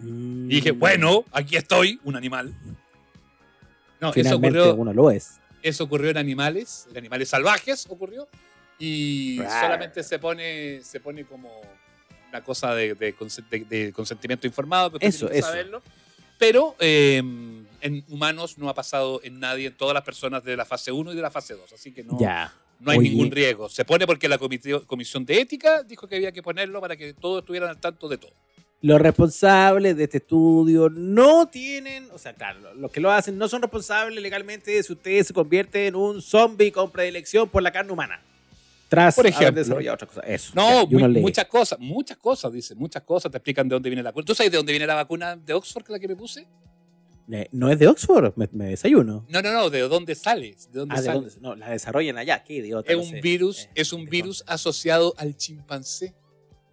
[0.00, 2.54] Y dije, Mm, bueno, aquí estoy, un animal.
[4.00, 5.40] No, eso ocurrió, uno lo es.
[5.62, 8.28] eso ocurrió en animales, en animales salvajes ocurrió.
[8.78, 9.62] y Rar.
[9.64, 11.50] solamente se pone, se pone como
[12.28, 13.12] una cosa de, de
[13.50, 15.48] de- de consentimiento informado, que Eso, eso.
[15.48, 15.82] saberlo.
[16.38, 17.16] Pero eh,
[17.80, 21.12] en humanos no ha pasado en nadie, en todas las personas de la fase 1
[21.12, 22.52] y de la fase 2, así que no, Ya.
[22.80, 23.10] No hay Oye.
[23.10, 23.68] ningún riesgo.
[23.68, 27.40] Se pone porque la comisión de ética dijo que había que ponerlo para que todos
[27.42, 28.32] estuvieran al tanto de todo.
[28.80, 33.36] Los responsables de este estudio no tienen, o sea, claro, lo- los que lo hacen
[33.36, 37.72] no son responsables legalmente si usted se convierte en un zombie con predilección por la
[37.72, 38.22] carne humana.
[38.88, 39.60] Tras Por haber ejemplo.
[39.62, 40.20] desarrollado otra cosa.
[40.22, 40.52] Eso.
[40.54, 44.24] No, muchas cosas, muchas cosas, dice, muchas cosas te explican de dónde viene la vacuna.
[44.24, 46.46] ¿Tú sabes de dónde viene la vacuna de Oxford, la que me puse?
[47.30, 49.26] Eh, no es de Oxford, me, me desayuno.
[49.28, 50.56] No, no, no, de dónde sale.
[50.72, 51.20] ¿De dónde Ah, ¿de sale?
[51.20, 51.34] dónde?
[51.40, 52.42] No, la desarrollan allá.
[52.42, 52.90] Qué idiota.
[52.90, 53.20] Es un sé.
[53.20, 56.14] virus, Eh, es un virus asociado al chimpancé.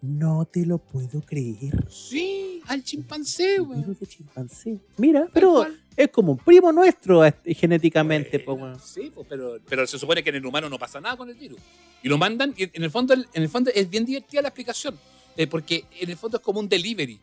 [0.00, 1.86] No te lo puedo creer.
[1.90, 3.80] Sí, al chimpancé, weón.
[3.82, 4.78] virus de chimpancé.
[4.98, 8.38] Mira, pero es como un primo nuestro este, genéticamente.
[8.46, 8.80] Bueno, weón.
[8.80, 11.34] Sí, pues, pero, pero se supone que en el humano no pasa nada con el
[11.34, 11.58] virus.
[12.02, 14.98] Y lo mandan, y en el fondo, en el fondo es bien divertida la explicación.
[15.36, 17.20] eh, porque en el fondo es como un delivery.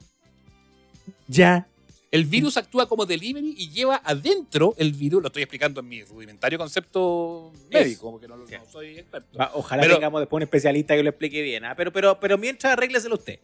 [1.28, 1.68] Ya.
[2.14, 5.22] El virus actúa como delivery y lleva adentro el virus.
[5.24, 9.36] Lo estoy explicando en mi rudimentario concepto médico, porque no, no soy experto.
[9.38, 11.66] Va, ojalá Pero- tengamos después un especialista que lo explique bien.
[11.66, 11.74] ¿ah?
[11.76, 13.40] Pero, pero, pero mientras arrégleselo usted.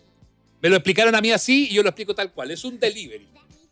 [0.62, 2.52] Me lo explicaron a mí así y yo lo explico tal cual.
[2.52, 3.28] Es un delivery.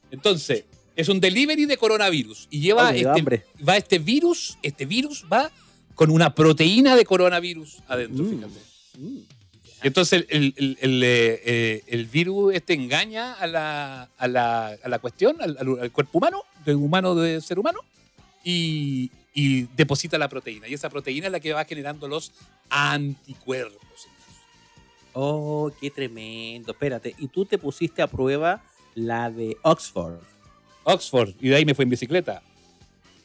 [0.10, 2.48] Entonces, es un delivery de coronavirus.
[2.50, 5.52] Y lleva dio este, va este virus, este virus va
[5.94, 8.30] con una proteína de coronavirus adentro, Mm.
[8.36, 8.60] fíjate.
[9.00, 9.28] Y
[9.84, 14.90] entonces el, el- el, eh, eh, el virus este engaña a la, a la, a
[14.90, 17.80] la cuestión, al, al- al cuerpo humano, de humano de ser humano,
[18.44, 20.68] y, y deposita la proteína.
[20.68, 22.32] Y esa proteína es la que va generando los
[22.70, 23.82] anticuerpos.
[25.14, 26.72] Oh, qué tremendo.
[26.72, 28.64] Espérate, y tú te pusiste a prueba
[28.96, 30.20] la de Oxford.
[30.84, 32.42] Oxford, y de ahí me fue en bicicleta.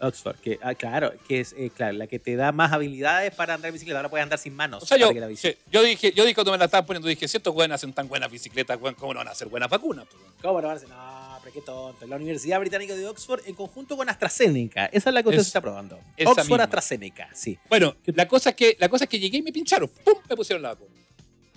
[0.03, 3.55] Oxford, que, ah, claro, que es eh, claro, la que te da más habilidades para
[3.55, 3.99] andar en bicicleta.
[4.01, 4.83] Ahora puedes andar sin manos.
[4.83, 7.37] O sea, yo, sí, yo dije, yo dije cuando me la estaban poniendo, dije, si
[7.37, 10.07] estos güeyes hacen tan buenas bicicletas, ¿cómo no van a hacer buenas vacunas?
[10.43, 10.89] ¿Cómo no van a decir?
[10.95, 12.07] No, pero qué tonto.
[12.07, 14.87] La Universidad Británica de Oxford en conjunto con AstraZeneca.
[14.87, 15.97] Esa es la que usted Es- se está probando.
[16.25, 16.65] Oxford misma.
[16.65, 17.59] AstraZeneca, sí.
[17.69, 19.89] Bueno, la cosa, es que, la cosa es que llegué y me pincharon.
[20.05, 20.15] ¡Pum!
[20.29, 20.91] Me pusieron la vacuna.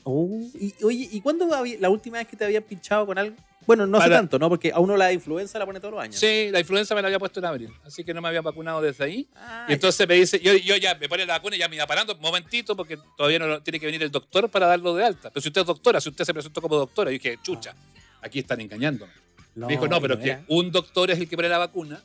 [0.08, 3.36] Oh, y, oye, ¿y cuándo había- la última vez que te habían pinchado con algo?
[3.66, 4.48] Bueno, no sé Para- tanto, ¿no?
[4.50, 6.16] Porque a uno la influenza la pone todos los años.
[6.18, 8.80] Sí, la influenza me la había puesto en abril, así que no me había vacunado
[8.80, 9.28] desde ahí.
[9.36, 11.76] Ah, Y entonces me dice, yo, yo ya me pone la vacuna y ya me
[11.78, 15.32] iba parando, momentito, porque todavía no tiene que venir el doctor para darlo de alta.
[15.32, 17.74] Pero si usted es doctora, si usted se presentó como doctora, yo dije, chucha,
[18.22, 19.12] aquí están engañándome.
[19.56, 22.04] me dijo, no, pero que un doctor es el que pone la vacuna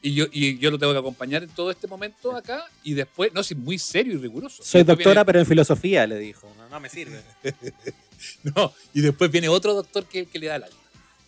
[0.00, 3.32] y yo, y yo lo tengo que acompañar en todo este momento acá y después,
[3.32, 4.62] no, sí, muy serio y riguroso.
[4.62, 6.52] Soy después doctora, pero en filosofía, le dijo.
[6.56, 7.22] No, no me sirve.
[8.42, 10.76] no, y después viene otro doctor que, que le da el alta.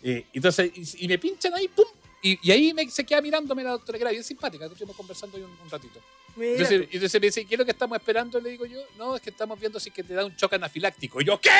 [0.02, 1.86] Eh, entonces, y, y me pinchan ahí, ¡pum!
[2.22, 5.36] Y, y ahí me, se queda mirándome la doctora, que era bien simpática, estuvimos conversando
[5.36, 6.00] ahí un, un ratito.
[6.36, 8.40] Mira, Entonces, y entonces me dice, ¿qué es lo que estamos esperando?
[8.40, 11.20] Le digo yo, no, es que estamos viendo si que te da un choque anafiláctico.
[11.20, 11.50] Y yo, ¿qué?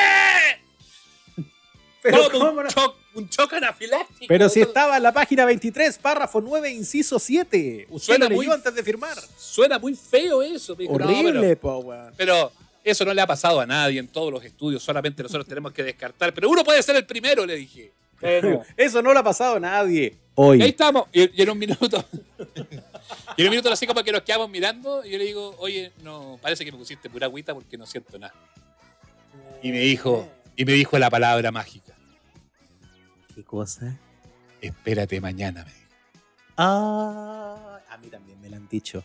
[2.01, 2.69] Pero, ¿Cómo ¿cómo un, no?
[2.69, 4.25] choc- un choque anafiláctico?
[4.27, 7.87] Pero si estaba en la página 23, párrafo 9, inciso 7.
[7.89, 9.17] Usted Suena lo leyó muy- antes de firmar.
[9.37, 10.75] Suena muy feo eso.
[10.75, 12.13] Me dijo, no, pero- Horrible, po, weón.
[12.17, 12.51] pero,
[12.83, 15.83] eso no le ha pasado a nadie en todos los estudios, solamente nosotros tenemos que
[15.83, 16.33] descartar.
[16.33, 17.91] Pero uno puede ser el primero, le dije.
[18.77, 20.03] Eso no lo ha pasado a nadie.
[20.03, 20.61] Y ahí Hoy.
[20.63, 22.05] estamos, y, y en un minuto,
[23.37, 25.91] y en un minuto así como que nos quedamos mirando, y yo le digo, oye,
[26.03, 28.33] no, parece que me pusiste pura agüita porque no siento nada.
[29.63, 31.93] Y me dijo, y me dijo la palabra mágica,
[33.33, 33.97] ¿Qué cosa?
[34.61, 35.81] espérate mañana, me dijo.
[36.57, 39.03] Ah, a mí también me lo han dicho.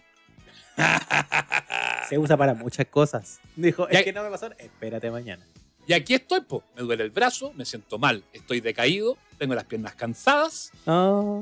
[2.08, 3.40] Se usa para muchas cosas.
[3.56, 4.50] Dijo, Ya- es que no me pasó.
[4.58, 5.44] Espérate mañana.
[5.86, 6.64] Y aquí estoy, po.
[6.74, 11.40] me duele el brazo, me siento mal, estoy decaído, tengo las piernas cansadas, No,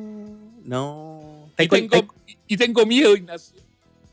[0.65, 1.49] no.
[1.59, 3.57] y con, tengo, estáis- y tengo miedo, Ignacio.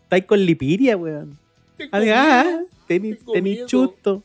[0.04, 1.38] estáis con lipiria, weón.
[1.76, 2.66] Tengo Ah, miedo.
[2.88, 3.68] tengo tení miedo.
[3.68, 4.24] chusto.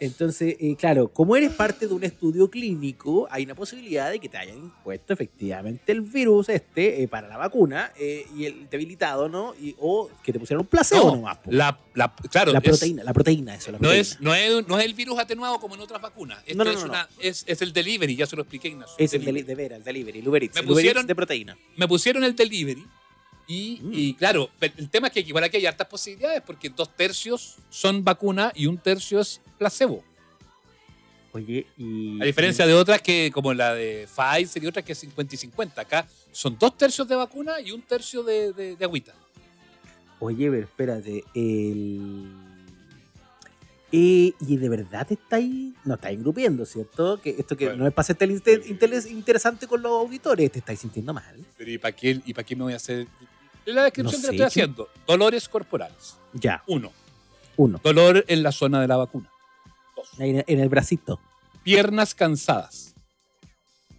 [0.00, 4.28] Entonces, eh, claro, como eres parte de un estudio clínico, hay una posibilidad de que
[4.28, 9.28] te hayan impuesto efectivamente el virus este eh, para la vacuna eh, y el debilitado,
[9.28, 9.54] ¿no?
[9.60, 11.38] Y, o que te pusieron un placebo No, nomás.
[11.46, 14.00] la, la- claro, La es- proteína, la proteína, eso, la no, proteína.
[14.00, 16.38] es, no, es, no es el virus atenuado como en otras vacunas.
[16.46, 18.94] Esto No, no, es, una- es, es el delivery, ya se lo expliqué, Ignacio.
[18.98, 19.42] Es el Delivery.
[19.42, 21.58] deli- de veras, el delivery, el Uber Eats, Me el Uber Eats pusieron- de proteína.
[21.76, 22.84] Me pusieron el delivery
[23.46, 23.90] y, Mm.
[23.94, 28.02] y claro, el tema es que igual aquí hay hartas posibilidades porque dos tercios son
[28.04, 30.02] vacuna y un tercio es placebo.
[31.32, 32.20] Oye, y.
[32.20, 35.38] A diferencia de otras que, como la de Pfizer y otras que es 50 y
[35.38, 35.80] 50.
[35.82, 39.12] Acá son dos tercios de vacuna y un tercio de, de- de agüita.
[40.18, 42.24] Oye, pero espérate, el.
[43.92, 45.74] Eh, y de verdad estáis.
[45.84, 47.20] No estáis engrupiendo, ¿cierto?
[47.20, 47.82] Que esto que Bueno.
[47.82, 51.36] no es para ser inter- interes- interesante con los auditores, te estáis sintiendo mal.
[51.56, 53.06] Pero ¿y para qué, y para qué me voy a hacer?
[53.66, 54.88] En la descripción No que le estoy sé, haciendo.
[55.06, 56.16] Dolores corporales.
[56.32, 56.62] Ya.
[56.66, 56.92] Uno.
[57.56, 57.80] Uno.
[57.82, 59.30] Dolor en la zona de la vacuna.
[59.96, 60.08] Dos.
[60.18, 61.20] En, en el bracito.
[61.64, 62.94] Piernas cansadas.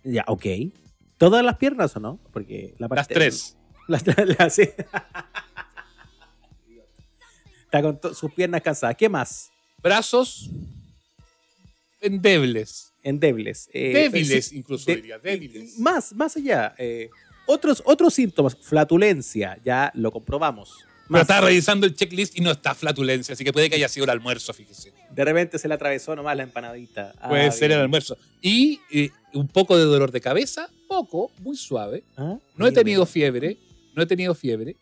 [0.03, 0.45] Ya, ok.
[1.17, 2.19] ¿Todas las piernas o no?
[2.32, 3.58] Porque la Las parte- tres.
[3.88, 4.03] Las,
[4.39, 4.69] las- sí.
[7.65, 8.95] Está con sus piernas cansadas.
[8.95, 9.51] ¿Qué más?
[9.84, 10.49] Brazos
[11.99, 12.93] endebles.
[13.03, 13.69] Endebles.
[13.73, 15.19] Eh, débiles, sí, incluso de- diría.
[15.19, 15.77] Débiles.
[15.80, 16.73] Más, más allá.
[16.77, 17.10] eh,
[17.48, 18.56] otros, otros síntomas.
[18.62, 19.58] Flatulencia.
[19.66, 20.76] Ya lo comprobamos.
[21.08, 21.22] Pero Más.
[21.22, 24.10] estaba revisando el checklist y no está flatulencia, así que puede que haya sido el
[24.10, 24.92] almuerzo, fíjese.
[25.10, 27.14] De repente se le atravesó nomás la empanadita.
[27.22, 28.18] Ah, Puede ser el almuerzo.
[28.42, 32.04] Y eh, un poco de dolor de cabeza, poco, muy suave.
[32.18, 33.58] Ah, No he tenido fiebre,
[33.96, 34.76] no he tenido fiebre.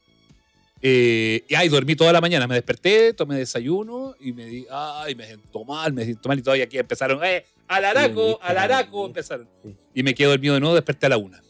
[0.81, 5.13] Eh, y ay, dormí toda la mañana, me desperté, tomé desayuno y me di, ay,
[5.13, 9.05] me siento mal, me siento mal y todavía aquí empezaron, eh, al araco, al araco,
[9.05, 9.47] empezaron.
[9.93, 11.41] Y me quedo dormido de nuevo, desperté a la una.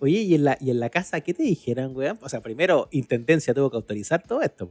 [0.00, 2.18] Oye, ¿y en, la, ¿y en la casa qué te dijeron, weón?
[2.22, 4.70] O sea, primero, Intendencia tuvo que autorizar todo esto.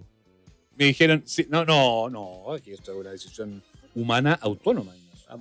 [0.78, 3.64] Me dijeron, sí, no, no, no, aquí esto es una decisión
[3.96, 4.94] humana autónoma.
[5.28, 5.38] Ah,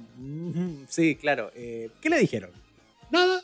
[0.89, 1.51] Sí, claro.
[1.55, 2.51] Eh, ¿Qué le dijeron?
[3.11, 3.43] Nada,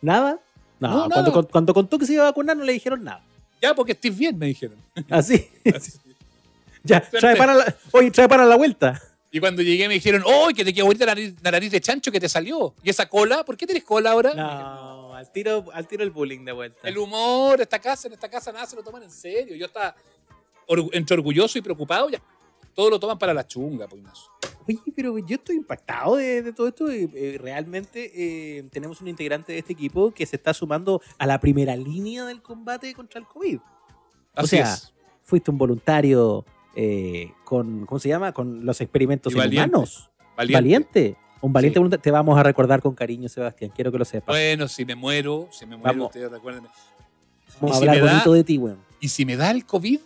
[0.00, 0.40] ¿Nada?
[0.80, 1.48] No, No, cuando, nada.
[1.50, 3.22] cuando contó que se iba a vacunar no le dijeron nada.
[3.62, 4.76] ya porque estés bien, me dijeron.
[5.10, 5.48] Así.
[6.82, 7.18] ya, Suerte.
[7.20, 9.00] trae para la, oye, trae para la vuelta.
[9.30, 11.80] Y cuando llegué me dijeron, ¡oh, que te quedó bonita la nariz, la nariz de
[11.80, 12.74] chancho que te salió!
[12.82, 13.44] ¿Y esa cola?
[13.44, 14.32] ¿Por qué tienes cola ahora?
[14.34, 16.88] No, al tiro, al tiro el bullying de vuelta.
[16.88, 19.54] El humor, esta casa, en esta casa nada se lo toman en serio.
[19.56, 19.94] Yo estaba
[20.92, 22.22] entre orgulloso y preocupado, ya.
[22.74, 24.00] Todo lo toman para la chunga, pues.
[24.02, 24.30] Ignacio.
[24.66, 26.90] Oye, pero yo estoy impactado de, de todo esto.
[26.90, 28.10] eh, eh, realmente
[28.58, 32.24] eh, tenemos un integrante de este equipo que se está sumando a la primera línea
[32.24, 33.58] del combate contra el COVID.
[34.34, 34.94] Así sea, es.
[35.22, 38.32] Fuiste un voluntario eh, con, ¿cómo se llama?
[38.32, 39.68] Con los experimentos Y valiente.
[39.70, 40.10] humanos.
[40.36, 40.56] Valiente.
[40.56, 41.16] Valiente.
[41.40, 41.78] Un valiente Sí.
[41.78, 42.02] voluntario.
[42.02, 43.70] Te vamos a recordar con cariño, Sebastián.
[43.74, 44.34] Quiero que lo sepas.
[44.34, 46.06] Bueno, si me muero, si me muero, Vamos.
[46.06, 46.64] ustedes recuerden.
[47.60, 48.78] Vamos a y si hablar da- bonito de ti, weón.
[49.00, 50.00] Y si me da el COVID,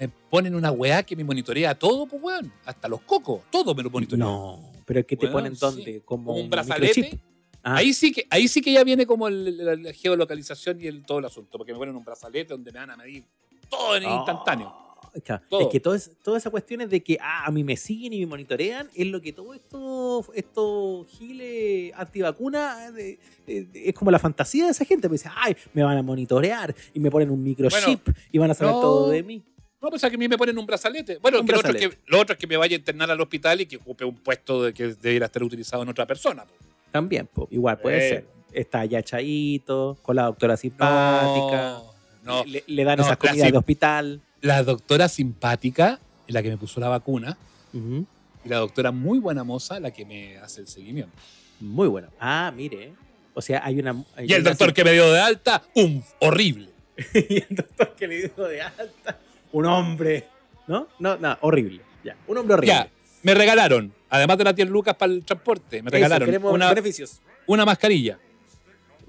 [0.00, 2.52] me ponen una weá que me monitorea todo, pues, weón.
[2.64, 4.24] Hasta los cocos, todo me lo monitorea.
[4.24, 5.60] No, pero es que te Weón, ponen sí.
[5.60, 6.00] dónde?
[6.04, 7.20] Como, Como un brazalete.
[7.62, 10.86] Ah, Ahí sí que, ahí sí que ya viene como el- la, la geolocalización y
[10.86, 13.24] el, todo el asunto, porque me ponen un brazalete donde me van a medir
[13.70, 14.74] todo en Ah, instantáneo.
[15.22, 15.42] Claro.
[15.60, 18.20] Es que todo es- todas esas cuestiones de que ah, a mí me siguen y
[18.20, 24.64] me monitorean es lo que todo esto, esto giles antivacuna eh, es como la fantasía
[24.64, 25.08] de esa gente.
[25.08, 28.54] Me dice, ay, me van a monitorear y me ponen un microchip y van a
[28.54, 28.80] saber no.
[28.80, 29.42] todo de mí.
[29.80, 31.18] No, pues a que a mí me ponen un brazalete.
[31.18, 32.10] Bueno, Un que lo, otro es que, brazalete.
[32.10, 34.62] lo otro es que me vaya a internar al hospital y que ocupe un puesto
[34.62, 36.44] de que debiera estar utilizado en otra persona.
[36.46, 36.54] po.
[36.90, 38.08] También, po, igual puede Eh.
[38.08, 38.26] ser.
[38.52, 41.80] Está ya Chaito, con la doctora simpática.
[42.22, 42.44] No, no.
[42.44, 44.20] Le, le dan No, esas comidas de hospital.
[44.44, 47.38] La doctora simpática, la que me puso la vacuna,
[47.72, 51.12] y la doctora muy buena moza, la que me hace el seguimiento.
[51.60, 52.08] Muy bueno.
[52.20, 52.92] Ah, mire.
[53.32, 54.04] O sea, hay una.
[54.16, 56.68] hay Y el una doctor que me dio de alta, un horrible.
[57.14, 59.18] y el doctor que le dio de alta.
[59.52, 60.26] Un hombre.
[60.66, 60.88] ¿No?
[60.98, 61.80] No, no, horrible.
[62.04, 62.14] Ya.
[62.26, 62.74] Un hombre horrible.
[62.74, 62.90] Ya,
[63.22, 67.20] me regalaron, además de la tía Lucas para el transporte, me regalaron una, beneficios.
[67.46, 68.18] una mascarilla,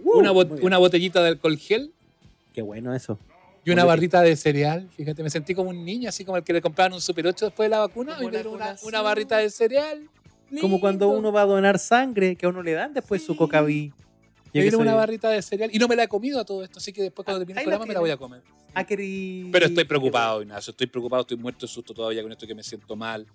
[0.02, 1.91] Uh, una, bot- una botellita de alcohol gel
[2.54, 3.19] Qué bueno eso.
[3.65, 4.88] Y una barrita de cereal.
[4.95, 7.45] Fíjate, me sentí como un niño, así como el que le compraban un Super 8
[7.45, 8.17] después de la vacuna.
[8.21, 8.25] Y
[8.86, 10.08] una, barrita de cereal.
[10.62, 13.91] Como cuando uno va a donar sangre, que a uno le dan después su cocaví.
[14.54, 16.93] Dieron una barrita de cereal y no me la he comido a todo esto, así
[16.93, 18.41] que después cuando Ah, termine el programa me la voy a comer.
[18.73, 22.47] Ah, querí- Pero estoy preocupado, Ignacio, estoy preocupado, estoy muerto de susto todavía con esto
[22.47, 23.25] que me siento mal.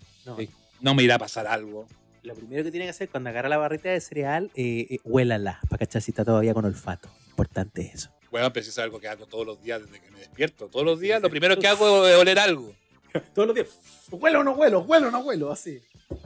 [0.80, 1.86] No me irá a pasar algo.
[2.22, 5.58] Lo primero que tiene que hacer cuando agarra la barrita de cereal, eh, eh, huélala,
[5.68, 7.08] para cachar si está todavía con olfato.
[7.30, 8.10] Importante eso.
[8.30, 10.68] Bueno, pero si es algo que hago todos los días desde que me despierto.
[10.68, 12.74] Todos los días lo primero que hago es oler algo.
[13.34, 13.68] Todos los días.
[14.10, 15.80] Huelo o no huelo, huelo o no huelo, así.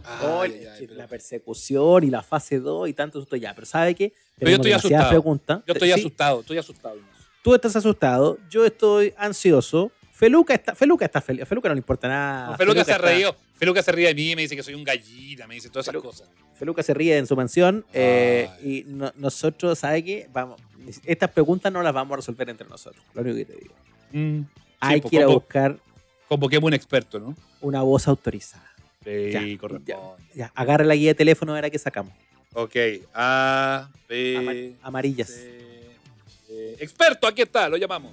[0.05, 3.37] Ay, Oye, ay, es que pero- la persecución y la fase 2 y tanto susto
[3.37, 3.55] ya.
[3.55, 4.13] Pero ¿sabe qué?
[4.39, 5.23] Pero yo estoy asustado.
[5.67, 6.97] Yo estoy Sí, asustado, estoy asustado.
[7.43, 9.91] Tú estás asustado, yo estoy ansioso.
[10.13, 11.47] Feluca está, Feluca está feliz.
[11.47, 12.51] Feluca no le importa nada.
[12.53, 13.37] No, Feluca se está- reíó.
[13.55, 15.93] Feluca se ríe de mí me dice que soy un gallina, me dice todas esas
[15.93, 16.09] Feluca.
[16.09, 16.29] cosas.
[16.59, 20.29] Feluca se ríe en su mansión eh, y no- nosotros, ¿sabe qué?
[20.33, 20.61] Vamos,
[21.05, 23.05] estas preguntas no las vamos a resolver entre nosotros.
[23.15, 23.75] Lo único que te digo.
[24.13, 24.41] Mm,
[24.81, 25.77] Hay pues, que ir a buscar
[26.29, 27.37] Convoquemos un experto, ¿no?
[27.61, 28.71] una voz autorizada.
[29.05, 29.97] Sí, Ya.
[30.35, 32.13] Ya, agarra la guía de teléfono a ver a qué sacamos.
[32.55, 32.75] Ok.
[33.13, 35.29] A, B, Amar- amarillas.
[35.29, 35.97] C,
[36.49, 36.77] D.
[36.81, 38.13] Experto, aquí está, lo llamamos.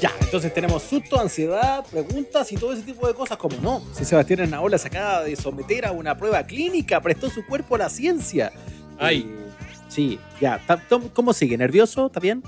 [0.00, 3.82] Ya, entonces tenemos susto, ansiedad, preguntas y todo ese tipo de cosas, como no.
[3.92, 7.78] Si Sebastián Arnaola se acaba de someter a una prueba clínica, prestó su cuerpo a
[7.78, 8.50] la ciencia.
[8.98, 9.26] Ay.
[9.28, 9.50] Eh,
[9.88, 10.60] sí, ya.
[11.12, 11.58] ¿Cómo sigue?
[11.58, 12.06] ¿Nervioso?
[12.06, 12.42] ¿Está bien?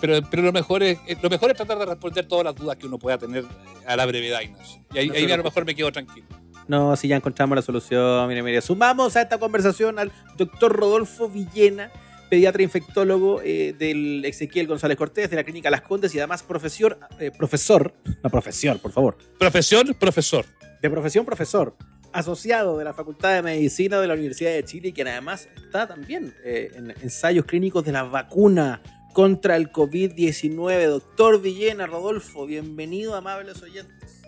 [0.00, 2.76] Pero, pero lo, mejor es, eh, lo mejor es tratar de responder todas las dudas
[2.76, 3.44] que uno pueda tener
[3.86, 4.82] a la brevedad, Ignacio.
[4.92, 6.26] Y ahí, No ahí se a lo mejor me quedo tranquilo.
[6.68, 8.28] No, si ya encontramos la solución.
[8.28, 11.90] Mire, mire, sumamos a esta conversación al doctor Rodolfo Villena,
[12.28, 16.98] pediatra infectólogo eh, del Ezequiel González Cortés de la Clínica Las Condes y además profesor,
[17.18, 19.16] eh, profesor, no profesión, por favor.
[19.38, 20.46] Profesión, profesor.
[20.82, 21.76] De profesión, profesor.
[22.12, 25.86] Asociado de la Facultad de Medicina de la Universidad de Chile y quien además está
[25.86, 28.82] también eh, en ensayos clínicos de la vacuna
[29.12, 30.86] contra el COVID-19.
[30.86, 34.22] Doctor Villena, Rodolfo, bienvenido, amables oyentes.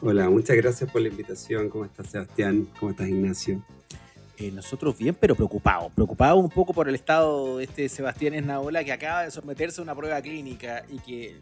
[0.00, 1.68] Hola, muchas gracias por la invitación.
[1.68, 2.68] ¿Cómo estás, Sebastián?
[2.78, 3.64] ¿Cómo estás, Ignacio?
[4.40, 5.92] Eh, nosotros bien, pero preocupados.
[5.92, 9.84] Preocupados un poco por el estado de este Sebastián Esnaola que acaba de someterse a
[9.84, 11.36] una prueba clínica y que.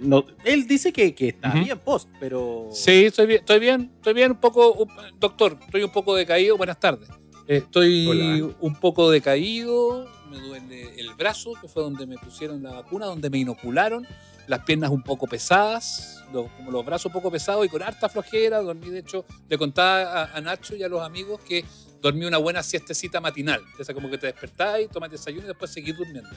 [0.00, 2.68] No, él dice que, que está bien post, pero.
[2.72, 4.88] Sí, estoy bien, estoy bien, estoy bien un poco, un-
[5.20, 6.56] doctor, estoy un poco decaído.
[6.56, 7.08] Buenas tardes.
[7.46, 8.54] Estoy Hola.
[8.60, 13.30] un poco decaído, me duele el brazo, que fue donde me pusieron la vacuna, donde
[13.30, 14.06] me inocularon,
[14.48, 18.08] las piernas un poco pesadas, los, como los brazos un poco pesados y con harta
[18.08, 18.60] flojera.
[18.60, 21.64] Dormí, de hecho, le contaba a, a Nacho y a los amigos que
[22.02, 25.96] dormí una buena siestecita matinal, esa como que te despertáis, tomas desayuno y después seguís
[25.96, 26.30] durmiendo.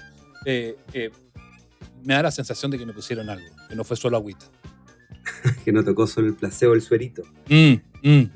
[0.46, 1.10] Eh, eh,
[2.04, 4.46] me da la sensación de que me pusieron algo, que no fue solo agüita.
[5.66, 7.24] Que no tocó solo el placebo el suerito.
[7.50, 7.74] Mm,
[8.04, 8.30] mm.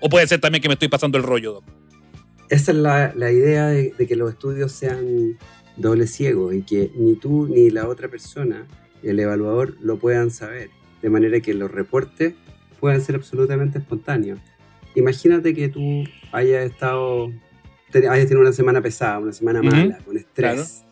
[0.00, 1.64] O puede ser también que me estoy pasando el rollo, Doc.
[2.48, 5.36] Esa es la, la idea de, de que los estudios sean
[5.76, 8.66] doble ciego y que ni tú ni la otra persona,
[9.02, 10.70] el evaluador, lo puedan saber.
[11.02, 12.34] De manera que los reportes
[12.80, 14.38] puedan ser absolutamente espontáneos.
[14.96, 17.30] Imagínate que tú hayas estado,
[17.92, 20.82] te- hayas tenido una semana pesada, una semana mala, con estrés.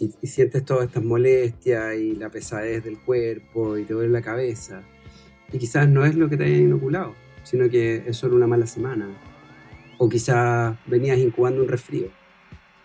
[0.00, 4.22] Y, y sientes todas estas molestias y la pesadez del cuerpo y te duele la
[4.22, 4.82] cabeza.
[5.52, 8.66] Y quizás no es lo que te hayan inoculado, sino que es solo una mala
[8.66, 9.06] semana.
[9.98, 12.08] O quizás venías incubando un resfrío.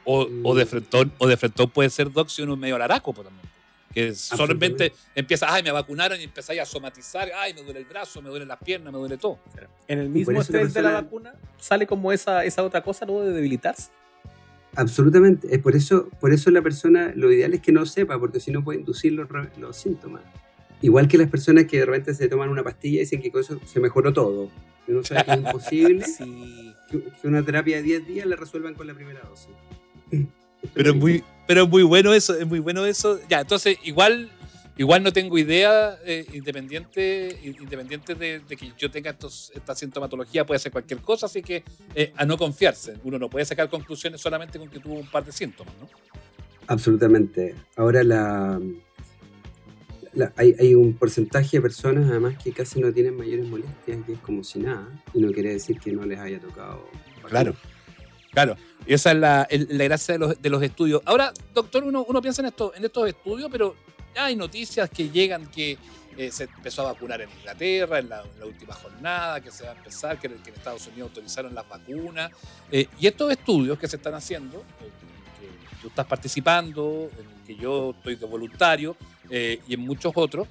[0.05, 3.27] O, o de frentón, o de frentón puede ser si uno es medio alaraco pues,
[3.27, 3.47] también.
[3.93, 8.21] Que solamente empieza, ay, me vacunaron y empezáis a somatizar, ay, me duele el brazo,
[8.21, 9.39] me duelen las piernas, me duele todo.
[9.87, 13.21] En el mismo estrés de la persona- vacuna sale como esa, esa otra cosa, ¿no?
[13.21, 13.89] De debilitarse.
[14.75, 15.47] Absolutamente.
[15.53, 18.51] Es por eso, por eso la persona, lo ideal es que no sepa, porque si
[18.51, 20.21] no puede inducir los, los síntomas.
[20.81, 23.41] Igual que las personas que de repente se toman una pastilla y dicen que con
[23.41, 24.49] eso se mejoró todo.
[25.03, 26.73] Sabe que es imposible Sí.
[26.89, 29.49] que, que una terapia de 10 días la resuelvan con la primera dosis.
[30.73, 33.19] Pero es muy, pero es muy bueno eso, es muy bueno eso.
[33.29, 34.29] Ya, entonces igual,
[34.77, 40.45] igual no tengo idea, eh, independiente, independiente de, de que yo tenga estos, esta sintomatología,
[40.45, 41.63] puede ser cualquier cosa, así que
[41.95, 42.95] eh, a no confiarse.
[43.03, 45.89] Uno no puede sacar conclusiones solamente con que tuvo un par de síntomas, ¿no?
[46.67, 47.55] Absolutamente.
[47.75, 48.59] Ahora la,
[50.13, 54.13] la- hay, hay un porcentaje de personas además que casi no tienen mayores molestias, que
[54.13, 56.85] es como si nada, y no quiere decir que no les haya tocado.
[57.23, 57.29] vacuna.
[58.31, 58.55] Claro.
[58.85, 59.47] Y esa es la,
[59.85, 61.01] gracia de los, estudios.
[61.05, 63.75] Ahora, doctor, uno, piensa en, esto, en estos estudios, pero
[64.15, 65.77] ya hay noticias que llegan que
[66.17, 69.63] eh, se empezó a vacunar en Inglaterra en la, en la última jornada, que se
[69.63, 72.31] va a empezar, que, en Estados Unidos autorizaron las vacunas.
[72.71, 74.89] eh, y estos estudios que se están haciendo, eh,
[75.39, 78.95] que tú estás participando, en el que yo estoy de voluntario,
[79.29, 80.47] eh, y en muchos otros,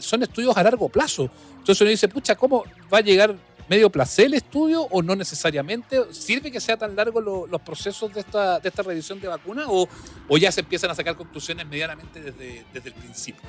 [0.00, 1.28] son estudios a largo plazo.
[1.58, 3.34] Entonces uno dice, pucha, ¿cómo va a llegar
[3.68, 6.00] medio placer el estudio o no necesariamente?
[6.12, 9.64] ¿Sirve que sea tan largo lo- los procesos de esta, de esta revisión de vacuna
[9.68, 9.88] o,
[10.28, 13.42] o ya se empiezan a sacar conclusiones medianamente desde, desde el principio?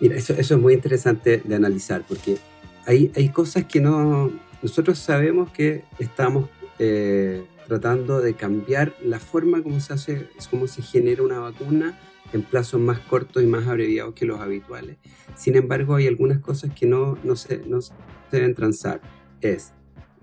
[0.00, 2.38] Mira, eso, eso es muy interesante de analizar, porque
[2.86, 4.30] hay, hay cosas que no...
[4.62, 6.48] Nosotros sabemos que estamos
[6.78, 11.98] eh, tratando de cambiar la forma como se hace, cómo se genera una vacuna
[12.32, 14.96] en plazos más cortos y más abreviados que los habituales.
[15.36, 17.60] Sin embargo, hay algunas cosas que no, no se
[18.30, 19.00] deben transar.
[19.40, 19.72] Es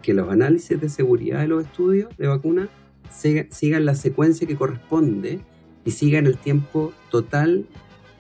[0.01, 2.69] que los análisis de seguridad de los estudios de vacuna
[3.11, 5.41] siga- sigan la secuencia que corresponde
[5.85, 7.65] y sigan el tiempo total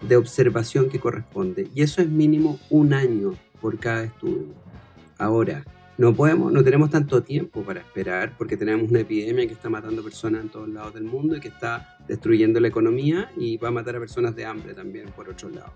[0.07, 1.69] de observación que corresponde.
[1.75, 4.53] Y eso es mínimo un año por cada estudio.
[5.17, 5.63] Ahora,
[5.97, 10.03] no podemos, no tenemos tanto tiempo para esperar porque tenemos una epidemia que está matando
[10.03, 13.71] personas en todos lados del mundo y que está destruyendo la economía y va a
[13.71, 15.71] matar a personas de hambre también por otro lado.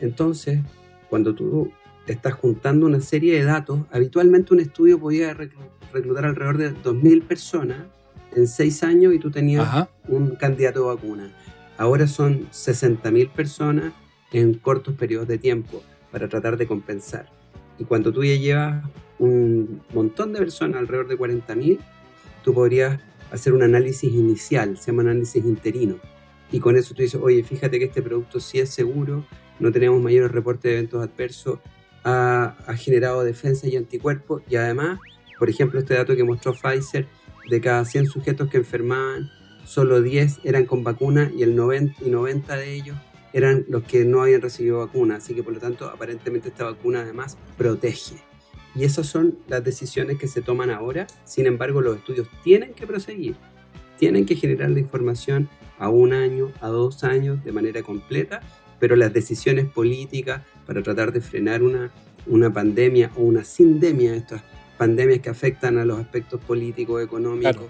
[0.00, 0.60] Entonces,
[1.10, 1.72] cuando tú
[2.12, 7.22] estás juntando una serie de datos, habitualmente un estudio podía reclu- reclutar alrededor de 2.000
[7.22, 7.78] personas
[8.36, 9.88] en 6 años y tú tenías Ajá.
[10.08, 11.32] un candidato de vacuna.
[11.78, 13.92] Ahora son 60.000 personas
[14.32, 17.28] en cortos periodos de tiempo para tratar de compensar.
[17.78, 18.84] Y cuando tú ya llevas
[19.18, 21.78] un montón de personas, alrededor de 40.000,
[22.44, 23.00] tú podrías
[23.32, 25.96] hacer un análisis inicial, se llama análisis interino.
[26.52, 29.24] Y con eso tú dices, oye, fíjate que este producto sí es seguro,
[29.58, 31.58] no tenemos mayores reportes de eventos adversos,
[32.04, 34.42] ha, ha generado defensa y anticuerpos.
[34.48, 35.00] Y además,
[35.38, 37.06] por ejemplo, este dato que mostró Pfizer,
[37.50, 39.30] de cada 100 sujetos que enfermaban,
[39.64, 42.96] solo 10 eran con vacuna y el 90, y 90 de ellos
[43.32, 45.16] eran los que no habían recibido vacuna.
[45.16, 48.14] Así que por lo tanto, aparentemente esta vacuna además protege.
[48.76, 51.06] Y esas son las decisiones que se toman ahora.
[51.24, 53.36] Sin embargo, los estudios tienen que proseguir.
[53.98, 58.40] Tienen que generar la información a un año, a dos años, de manera completa,
[58.78, 61.90] pero las decisiones políticas para tratar de frenar una,
[62.26, 64.42] una pandemia o una sindemia, estas
[64.78, 67.66] pandemias que afectan a los aspectos políticos, económicos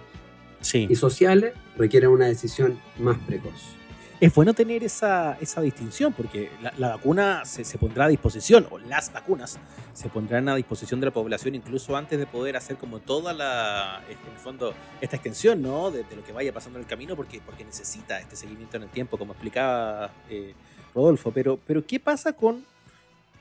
[0.61, 0.87] Sí.
[0.89, 3.75] y sociales, requieren una decisión más precoz.
[4.21, 8.67] Es bueno tener esa, esa distinción porque la, la vacuna se, se pondrá a disposición,
[8.71, 9.59] o las vacunas
[9.93, 14.03] se pondrán a disposición de la población incluso antes de poder hacer como toda la,
[14.09, 15.91] en el fondo, esta extensión, ¿no?
[15.91, 18.85] De, de lo que vaya pasando en el camino porque, porque necesita este seguimiento en
[18.85, 20.55] el tiempo, como explicaba eh,
[20.95, 21.31] Rodolfo.
[21.33, 22.65] Pero, pero, ¿qué pasa con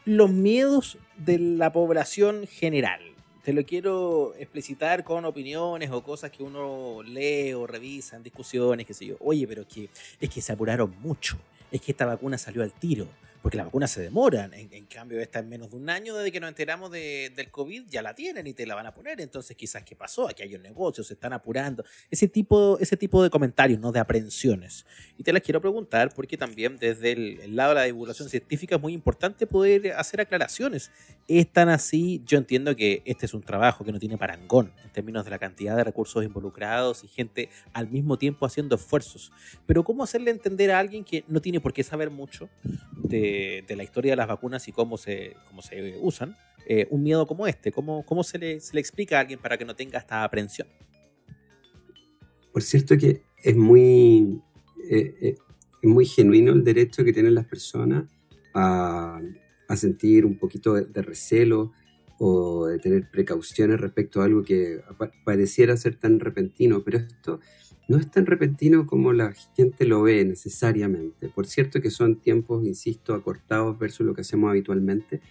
[0.06, 3.14] los miedos de la población general?
[3.44, 8.88] te lo quiero explicitar con opiniones o cosas que uno lee o revisa en discusiones,
[8.88, 9.18] qué sé yo.
[9.20, 9.90] Oye, pero es que,
[10.20, 11.38] es que se apuraron mucho.
[11.70, 13.06] Es que esta vacuna salió al tiro.
[13.44, 14.54] Porque las vacunas se demoran.
[14.54, 17.52] En, en cambio, esta en menos de un año desde que nos enteramos de, del
[17.52, 19.20] COVID ya la tienen y te la van a poner.
[19.20, 20.30] Entonces, quizás, ¿qué pasó?
[20.30, 21.84] Aquí hay un negocio, se están apurando.
[22.10, 24.86] Ese tipo, ese tipo de comentarios, no de aprensiones.
[25.18, 28.78] Y te las quiero preguntar porque también desde el, el lado de la divulgación científica
[28.78, 30.90] es muy importante poder hacer aclaraciones.
[31.28, 34.92] Es tan así, yo entiendo que este es un trabajo que no tiene parangón en
[34.92, 39.34] términos de la cantidad de recursos involucrados y gente al mismo tiempo haciendo esfuerzos.
[39.66, 42.50] Pero ¿cómo hacerle entender a alguien que no tiene por qué saber mucho
[43.68, 47.26] de, la historia de las vacunas y cómo se, cómo se usan eh, un miedo
[47.28, 47.72] como este?
[47.72, 50.68] ¿Cómo, cómo se, le, se le explica a alguien para que no tenga esta aprensión?
[52.52, 54.42] Por cierto que es muy,
[54.90, 55.38] eh, eh,
[55.82, 58.06] es muy genuino el derecho que tienen las personas
[58.54, 59.20] a,
[59.68, 61.74] a sentir un poquito de, recelo
[62.20, 64.82] o de tener precauciones respecto a algo que
[65.26, 67.40] pareciera ser tan repentino, pero esto
[67.88, 71.30] no es tan repentino como la gente lo ve necesariamente.
[71.30, 75.22] Por cierto que son tiempos, insisto, acortados versus lo que hacemos habitualmente,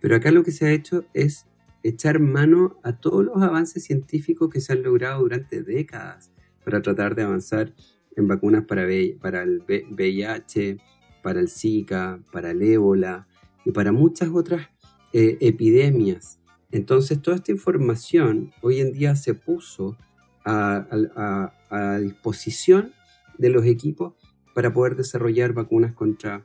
[0.00, 1.46] pero acá lo que se ha hecho es
[1.82, 6.32] echar mano a todos los avances científicos que se han logrado durante décadas
[6.64, 7.74] para tratar de avanzar
[8.16, 8.86] en vacunas para,
[9.20, 10.78] para el VIH,
[11.22, 13.26] para el Zika, para el ébola
[13.64, 14.68] y para muchas otras
[15.12, 16.40] eh, epidemias.
[16.70, 19.96] Entonces, toda esta información hoy en día se puso
[20.44, 22.92] a, a, a, disposición
[23.38, 24.14] de los equipos
[24.54, 26.44] para poder desarrollar vacunas contra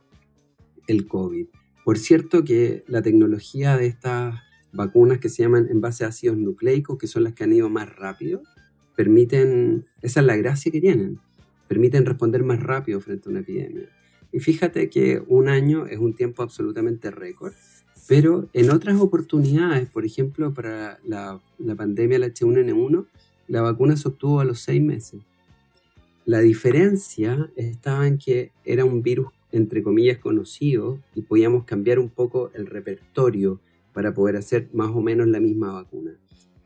[0.86, 1.46] el COVID.
[1.84, 4.40] Por cierto que la tecnología de estas
[4.72, 7.68] vacunas que se llaman en base a ácidos nucleicos, que son las que han ido
[7.68, 8.42] más rápido,
[8.96, 11.20] permiten, esa es la gracia que tienen,
[11.68, 13.88] permiten responder más rápido frente a una epidemia.
[14.32, 17.54] Y fíjate que un año es un tiempo absolutamente récord,
[18.06, 23.06] pero en otras oportunidades, por ejemplo, para la, la pandemia del H1N1,
[23.48, 25.20] la vacuna se obtuvo a los seis meses.
[26.24, 32.10] La diferencia estaba en que era un virus, entre comillas, conocido y podíamos cambiar un
[32.10, 33.60] poco el repertorio
[33.94, 36.12] para poder hacer más o menos la misma vacuna.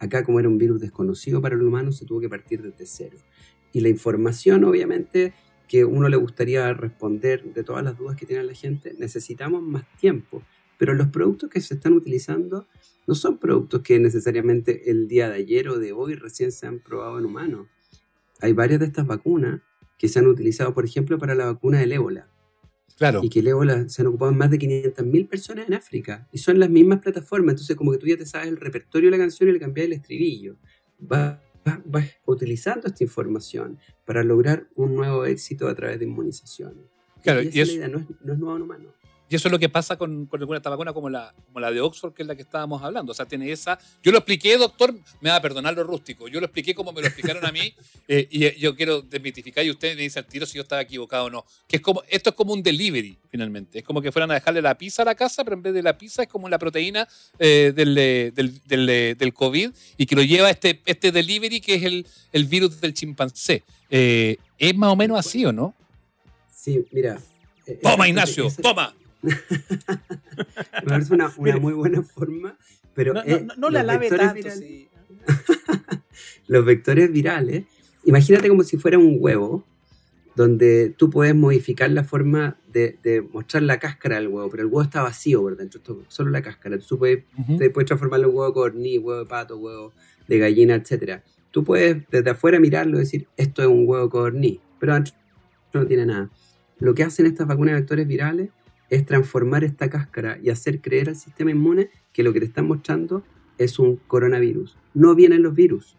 [0.01, 3.17] Acá, como era un virus desconocido para el humano, se tuvo que partir desde cero.
[3.73, 5.33] Y la información, obviamente,
[5.69, 9.85] que uno le gustaría responder de todas las dudas que tiene la gente, necesitamos más
[9.97, 10.43] tiempo.
[10.83, 12.67] Pero los productos que se están utilizando
[13.07, 16.81] no son productos que necesariamente el día de ayer o de hoy recién se han
[16.81, 17.69] probado en humanos.
[18.41, 19.61] Hay varias de estas vacunas
[19.97, 22.27] que se han utilizado, por ejemplo, para la vacuna del ébola.
[22.97, 23.21] Claro.
[23.23, 26.27] Y que el ébola se han ocupado en más de 500.000 personas en África.
[26.33, 27.53] Y son las mismas plataformas.
[27.53, 29.87] Entonces, como que tú ya te sabes el repertorio de la canción y le cambias
[29.87, 30.57] el estribillo.
[30.99, 36.87] Vas va, va utilizando esta información para lograr un nuevo éxito a través de inmunizaciones.
[37.23, 39.02] Claro, y, y esa es, la idea, no es, no es nuevo en humano.
[39.33, 41.81] Y eso es lo que pasa con, con alguna vacuna como la, como la de
[41.81, 43.13] Oxford, que es la que estábamos hablando.
[43.13, 43.79] O sea, tiene esa.
[44.03, 46.29] Yo lo expliqué, doctor, me va a perdonar lo rústico.
[46.29, 47.75] Yo lo expliqué como me lo explicaron a mí.
[48.09, 51.27] Eh, y yo quiero desmitificar y usted me dice al tiro si yo estaba equivocado
[51.27, 51.47] o no.
[51.69, 53.79] Que es como, esto es como un delivery, finalmente.
[53.79, 55.83] Es como que fueran a dejarle la pizza a la casa, pero en vez de
[55.83, 60.23] la pizza es como la proteína eh, del, del, del, del, COVID y que lo
[60.23, 63.63] lleva este, este delivery que es el, el virus del chimpancé.
[63.89, 65.75] Eh, ¿Es más o menos así o no?
[66.53, 67.19] Sí, mira.
[67.83, 68.95] Toma, Ignacio, toma.
[69.23, 72.57] Me parece una, una muy buena forma,
[72.95, 73.15] pero...
[73.15, 74.89] No, no, no la lave tanto, virales, sí.
[76.49, 77.65] los vectores virales,
[78.05, 79.65] imagínate como si fuera un huevo,
[80.35, 84.69] donde tú puedes modificar la forma de, de, mostrar la cáscara del huevo, pero el
[84.69, 86.79] huevo está vacío por dentro, solo la cáscara.
[86.79, 87.73] Tú puedes, uh -huh.
[87.73, 89.93] puedes transformarlo en huevo de corní, huevo de pato, huevo
[90.27, 91.21] de gallina, etc.
[91.51, 94.99] Tú puedes desde afuera mirarlo y decir, esto es un huevo corní, pero
[95.75, 96.31] no tiene nada.
[96.79, 98.49] Lo que hacen estas vacunas de vectores virales
[98.93, 102.69] es transformar esta cáscara y hacer creer al sistema inmune que lo que te están
[102.69, 103.25] mostrando
[103.57, 104.77] es un coronavirus.
[104.93, 105.97] No vienen los virus.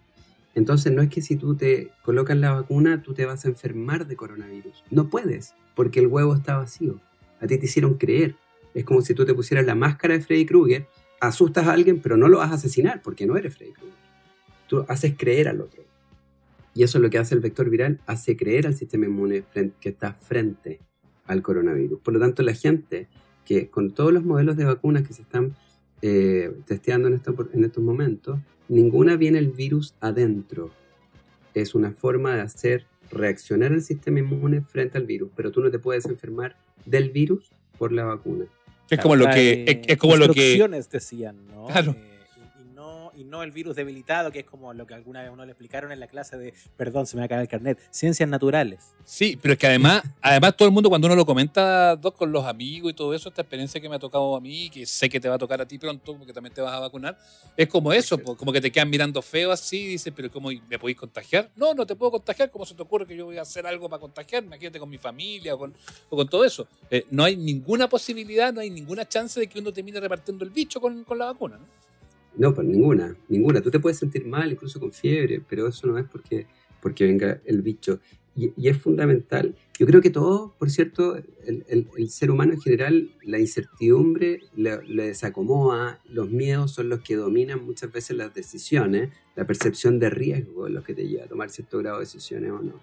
[0.53, 4.05] Entonces no es que si tú te colocas la vacuna tú te vas a enfermar
[4.05, 4.83] de coronavirus.
[4.91, 7.01] No puedes, porque el huevo está vacío.
[7.41, 8.35] A ti te hicieron creer.
[8.75, 10.85] Es como si tú te pusieras la máscara de Freddy Krueger,
[11.19, 13.97] asustas a alguien, pero no lo vas a asesinar porque no eres Freddy Krueger.
[14.67, 15.83] Tú haces creer al otro.
[16.75, 19.45] Y eso es lo que hace el vector viral, hace creer al sistema inmune
[19.81, 20.79] que está frente
[21.27, 21.99] al coronavirus.
[21.99, 23.07] Por lo tanto, la gente
[23.45, 25.55] que con todos los modelos de vacunas que se están
[26.01, 27.21] eh, testeando en,
[27.53, 30.71] en estos momentos, ninguna viene el virus adentro.
[31.53, 35.71] Es una forma de hacer reaccionar el sistema inmune frente al virus, pero tú no
[35.71, 38.45] te puedes enfermar del virus por la vacuna.
[38.89, 39.83] Es como lo que.
[39.87, 40.67] Es, como lo que.
[40.91, 41.67] decían, ¿no?
[41.67, 41.95] Claro.
[41.97, 42.12] Eh,
[43.15, 45.91] y no el virus debilitado, que es como lo que alguna vez uno le explicaron
[45.91, 48.93] en la clase de, perdón, se me acaba el carnet, ciencias naturales.
[49.05, 52.31] Sí, pero es que además, además todo el mundo cuando uno lo comenta, dos con
[52.31, 55.09] los amigos y todo eso, esta experiencia que me ha tocado a mí, que sé
[55.09, 57.17] que te va a tocar a ti pronto, porque también te vas a vacunar,
[57.55, 60.79] es como eso, como que te quedan mirando feo así, y dices, pero ¿cómo me
[60.79, 61.49] podéis contagiar?
[61.55, 63.89] No, no te puedo contagiar, ¿cómo se te ocurre que yo voy a hacer algo
[63.89, 64.47] para contagiarme?
[64.47, 65.73] Imagínate con mi familia o con,
[66.09, 66.67] con todo eso.
[66.89, 70.51] Eh, no hay ninguna posibilidad, no hay ninguna chance de que uno termine repartiendo el
[70.51, 71.83] bicho con, con la vacuna, ¿no?
[72.35, 73.61] No, pues ninguna, ninguna.
[73.61, 76.47] Tú te puedes sentir mal, incluso con fiebre, pero eso no es porque,
[76.81, 77.99] porque venga el bicho.
[78.35, 79.55] Y, es fundamental.
[79.77, 81.15] Yo creo que todo, por cierto,
[81.45, 87.15] el, el, ser humano en general, la incertidumbre le, desacomoda, los miedos son los que
[87.15, 91.27] dominan muchas veces las decisiones, la percepción de riesgo es lo que te lleva a
[91.27, 92.81] tomar cierto grado de decisiones o no.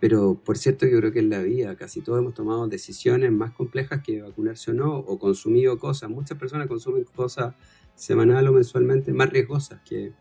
[0.00, 3.52] Pero por cierto, yo creo que en la vida casi todos hemos tomado decisiones más
[3.52, 6.08] complejas que vacunarse o no, o consumido cosas.
[6.08, 7.54] Muchas personas consumen cosas
[8.00, 10.12] semanal o mensualmente más riesgosas que,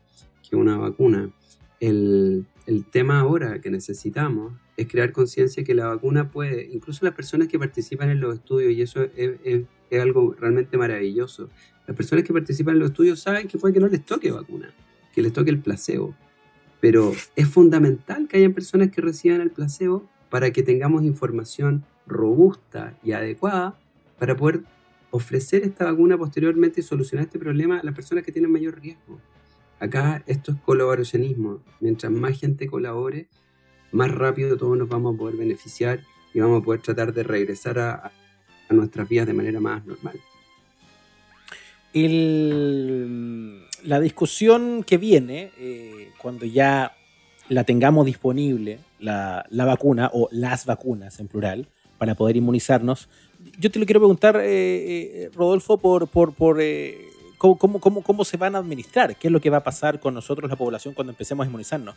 [0.47, 1.31] que una vacuna.
[1.79, 7.15] El, el, tema ahora que necesitamos es crear conciencia que la vacuna puede, incluso las
[7.15, 11.49] personas que participan en los estudios, y eso es, es, algo realmente maravilloso,
[11.87, 14.73] las personas que participan en los estudios saben que puede que no les toque vacuna,
[15.13, 16.13] que les toque el placebo,
[16.81, 22.97] pero es fundamental que haya personas que reciban el placebo para que tengamos información robusta
[23.03, 23.79] y adecuada
[24.19, 24.63] para poder
[25.11, 29.19] ofrecer esta vacuna posteriormente y solucionar este problema a las personas que tienen mayor riesgo.
[29.79, 31.61] Acá esto es colaboracionismo.
[31.79, 33.27] Mientras más gente colabore,
[33.91, 36.01] más rápido todos nos vamos a poder beneficiar
[36.33, 38.11] y vamos a poder tratar de regresar a,
[38.69, 40.19] nuestras vidas de manera más normal.
[43.83, 46.95] la discusión que viene, eh, cuando ya
[47.47, 51.67] la tengamos disponible, la, la, vacuna o las vacunas en plural,
[51.99, 53.07] para poder inmunizarnos,
[53.59, 56.97] yo te lo quiero preguntar, eh, eh, Rodolfo, por, por, por eh,
[57.37, 60.13] cómo, cómo, cómo, se van a administrar, qué es lo que va a pasar con
[60.13, 61.95] nosotros, la población, cuando empecemos a inmunizarnos.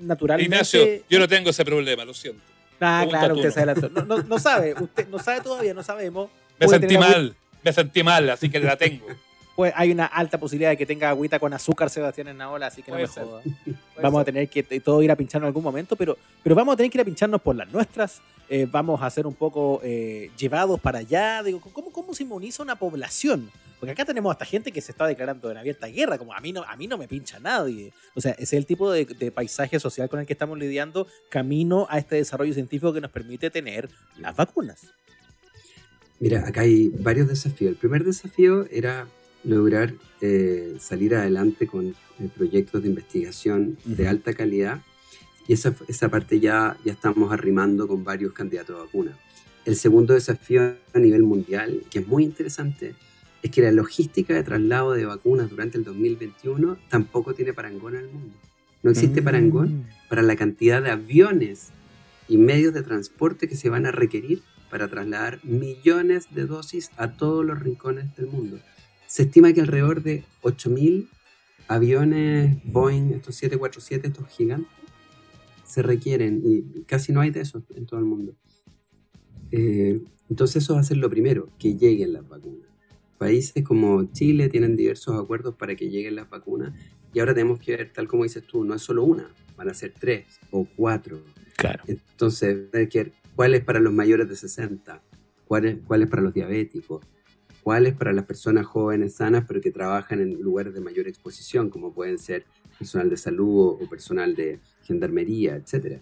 [0.00, 0.54] naturalmente.
[0.54, 2.42] Ignacio, yo no tengo ese problema, lo siento.
[2.80, 6.28] Ah, claro, usted no, no, no, sabe, usted no sabe todavía, no sabemos.
[6.58, 9.06] Me sentí mal, me sentí mal, así que la tengo.
[9.54, 12.66] Pues hay una alta posibilidad de que tenga agüita con azúcar Sebastián en la ola,
[12.66, 13.40] así que no me joda.
[14.02, 16.76] Vamos a tener que todo ir a pincharnos en algún momento, pero, pero vamos a
[16.76, 18.20] tener que ir a pincharnos por las nuestras.
[18.48, 21.42] Eh, vamos a ser un poco eh, llevados para allá.
[21.42, 23.50] Digo, ¿cómo, ¿cómo se inmuniza una población?
[23.80, 26.52] Porque acá tenemos hasta gente que se está declarando en abierta guerra, como a mí
[26.52, 27.92] no, a mí no me pincha nadie.
[28.14, 31.06] O sea, ese es el tipo de, de paisaje social con el que estamos lidiando
[31.28, 34.80] camino a este desarrollo científico que nos permite tener las vacunas.
[36.20, 37.72] Mira, acá hay varios desafíos.
[37.72, 39.08] El primer desafío era
[39.42, 44.80] lograr eh, salir adelante con eh, proyectos de investigación de alta calidad
[45.46, 49.16] y esa, esa parte ya, ya estamos arrimando con varios candidatos a vacuna.
[49.64, 52.94] El segundo desafío a nivel mundial, que es muy interesante,
[53.42, 58.00] es que la logística de traslado de vacunas durante el 2021 tampoco tiene parangón en
[58.00, 58.36] el mundo.
[58.82, 59.24] No existe mm.
[59.24, 61.70] parangón para la cantidad de aviones
[62.28, 67.12] y medios de transporte que se van a requerir para trasladar millones de dosis a
[67.12, 68.58] todos los rincones del mundo.
[69.06, 71.08] Se estima que alrededor de 8.000
[71.68, 74.83] aviones Boeing, estos 747, estos gigantes,
[75.64, 78.34] se requieren y casi no hay de esos en todo el mundo.
[79.50, 82.66] Eh, entonces eso va a ser lo primero, que lleguen las vacunas.
[83.18, 86.74] Países como Chile tienen diversos acuerdos para que lleguen las vacunas
[87.12, 89.74] y ahora tenemos que ver, tal como dices tú, no es solo una, van a
[89.74, 91.22] ser tres o cuatro.
[91.56, 91.84] Claro.
[91.86, 92.68] Entonces,
[93.36, 95.00] cuál es para los mayores de 60,
[95.46, 97.04] cuál es, cuál es para los diabéticos,
[97.62, 101.94] cuáles para las personas jóvenes sanas, pero que trabajan en lugares de mayor exposición, como
[101.94, 102.44] pueden ser
[102.78, 106.00] personal de salud o personal de gendarmería, etc.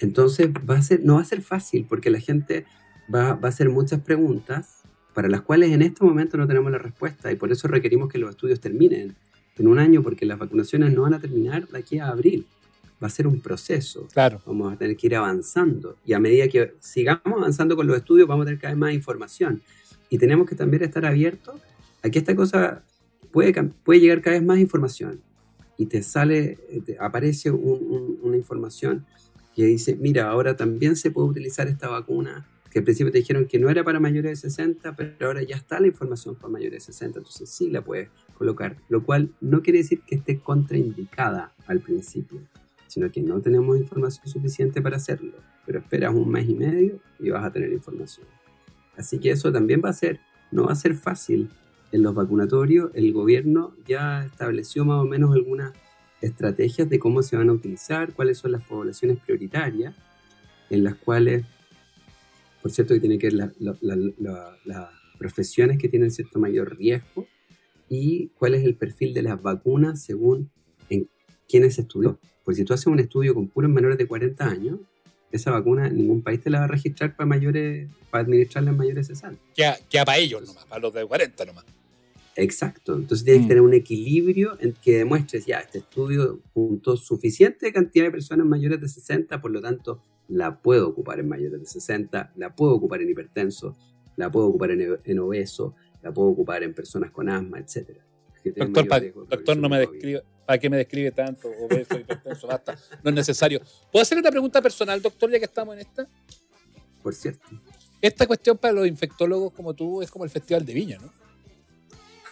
[0.00, 2.64] Entonces, va a ser, no va a ser fácil porque la gente
[3.12, 4.78] va, va a hacer muchas preguntas
[5.14, 8.18] para las cuales en este momento no tenemos la respuesta y por eso requerimos que
[8.18, 9.16] los estudios terminen
[9.56, 12.46] en un año porque las vacunaciones no van a terminar de aquí a abril.
[13.02, 14.06] Va a ser un proceso.
[14.12, 14.40] Claro.
[14.46, 18.28] Vamos a tener que ir avanzando y a medida que sigamos avanzando con los estudios
[18.28, 19.62] vamos a tener cada vez más información
[20.10, 21.56] y tenemos que también estar abiertos
[22.02, 22.84] a que esta cosa
[23.32, 23.52] puede,
[23.84, 25.20] puede llegar cada vez más información
[25.78, 29.06] y te sale, te aparece una información
[29.54, 33.46] que dice, mira, ahora también se puede utilizar esta vacuna, que al principio te dijeron
[33.46, 36.86] que no era para mayores de 60, pero ahora ya está la información para mayores
[36.86, 41.54] de 60, entonces sí la puedes colocar, lo cual no quiere decir que esté contraindicada
[41.66, 42.40] al principio,
[42.88, 45.32] sino que no tenemos información suficiente para hacerlo,
[45.64, 48.26] pero esperas un mes y medio y vas a tener información.
[48.96, 50.18] Así que eso también va a ser,
[50.50, 51.50] no va a ser fácil.
[51.90, 55.72] En los vacunatorios el gobierno ya estableció más o menos algunas
[56.20, 59.94] estrategias de cómo se van a utilizar, cuáles son las poblaciones prioritarias,
[60.70, 61.44] en las cuales,
[62.60, 67.26] por cierto, que tiene que ver las profesiones que tienen cierto mayor riesgo
[67.88, 70.50] y cuál es el perfil de las vacunas según
[70.90, 71.08] en
[71.48, 72.18] quiénes estudió.
[72.44, 74.80] Porque si tú haces un estudio con puros menores de 40 años,
[75.30, 79.08] esa vacuna ningún país te la va a registrar para mayores, para administrarla en mayores
[79.08, 79.38] de 60.
[79.54, 81.64] Queda, para ellos nomás, para los de 40 nomás.
[82.38, 82.94] Exacto.
[82.94, 83.48] Entonces tienes que mm.
[83.48, 88.80] tener un equilibrio en que demuestres, ya, este estudio juntó suficiente cantidad de personas mayores
[88.80, 93.02] de 60, por lo tanto, la puedo ocupar en mayores de 60, la puedo ocupar
[93.02, 93.76] en hipertenso,
[94.14, 97.98] la puedo ocupar en, obeso, la puedo ocupar en personas con asma, etc.
[98.44, 101.48] Doctor, no me describe, ¿para qué me describe tanto?
[101.48, 103.60] Obeso, hipertenso, basta, no es necesario.
[103.90, 106.08] ¿Puedo hacer una pregunta personal, doctor, ya que estamos en esta?
[107.02, 107.48] Por cierto.
[108.00, 111.12] Esta cuestión para los infectólogos como tú es como el Festival de Viña, ¿no?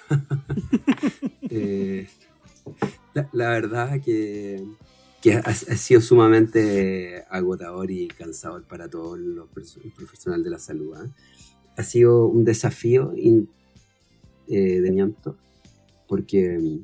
[1.48, 2.08] Eh,
[3.32, 4.64] la, verdad que,
[5.44, 9.48] ha, sido sumamente agotador y cansador para todos los
[9.96, 10.94] profesionales de la salud.
[10.96, 11.06] ¿ah?
[11.76, 15.36] Ha sido un desafío eh, de miento
[16.08, 16.80] porque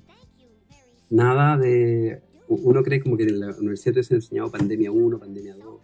[1.10, 2.22] nada de...
[2.48, 5.80] Uno cree como que en la universidad te ha enseñado pandemia 1, pandemia 2,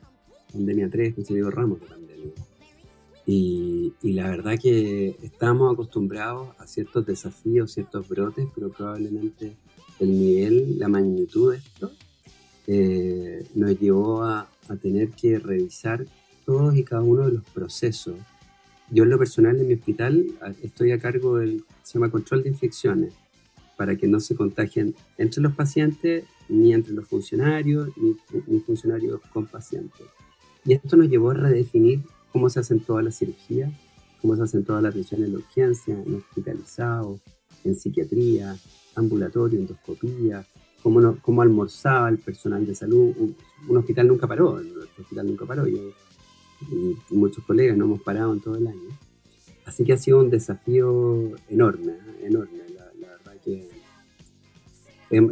[0.52, 2.07] pandemia 3, han ramos de pandemia.
[3.30, 9.54] Y, la verdad que estamos acostumbrados a ciertos desafíos, ciertos brotes, pero probablemente
[10.00, 11.92] el nivel, la magnitud de esto
[12.66, 14.48] eh, nos llevó a,
[14.80, 16.06] tener que revisar
[16.46, 18.16] todos y cada uno de los procesos.
[18.90, 20.26] Yo en lo personal en mi hospital
[20.62, 23.14] estoy a cargo del se llama control de infecciones
[23.76, 28.16] para que no se contagien entre los pacientes, ni entre los funcionarios, ni,
[28.46, 30.06] ni funcionarios con pacientes.
[30.64, 32.02] Y esto nos llevó a redefinir
[32.32, 33.72] cómo se hacen todas las cirugías,
[34.20, 37.20] cómo se hacen todas las atención en la urgencia, en hospitalizados,
[37.64, 38.56] en psiquiatría,
[38.94, 40.44] ambulatorio, endoscopía,
[40.82, 43.14] cómo, no, cómo almorzaba el personal de salud.
[43.68, 45.92] Un, hospital nunca paró, nuestro hospital nunca paró, y,
[47.10, 48.98] muchos colegas no hemos parado en todo el año.
[49.64, 52.26] Así que ha sido un desafío enorme, ¿eh?
[52.26, 52.58] enorme.
[52.74, 53.68] La, verdad que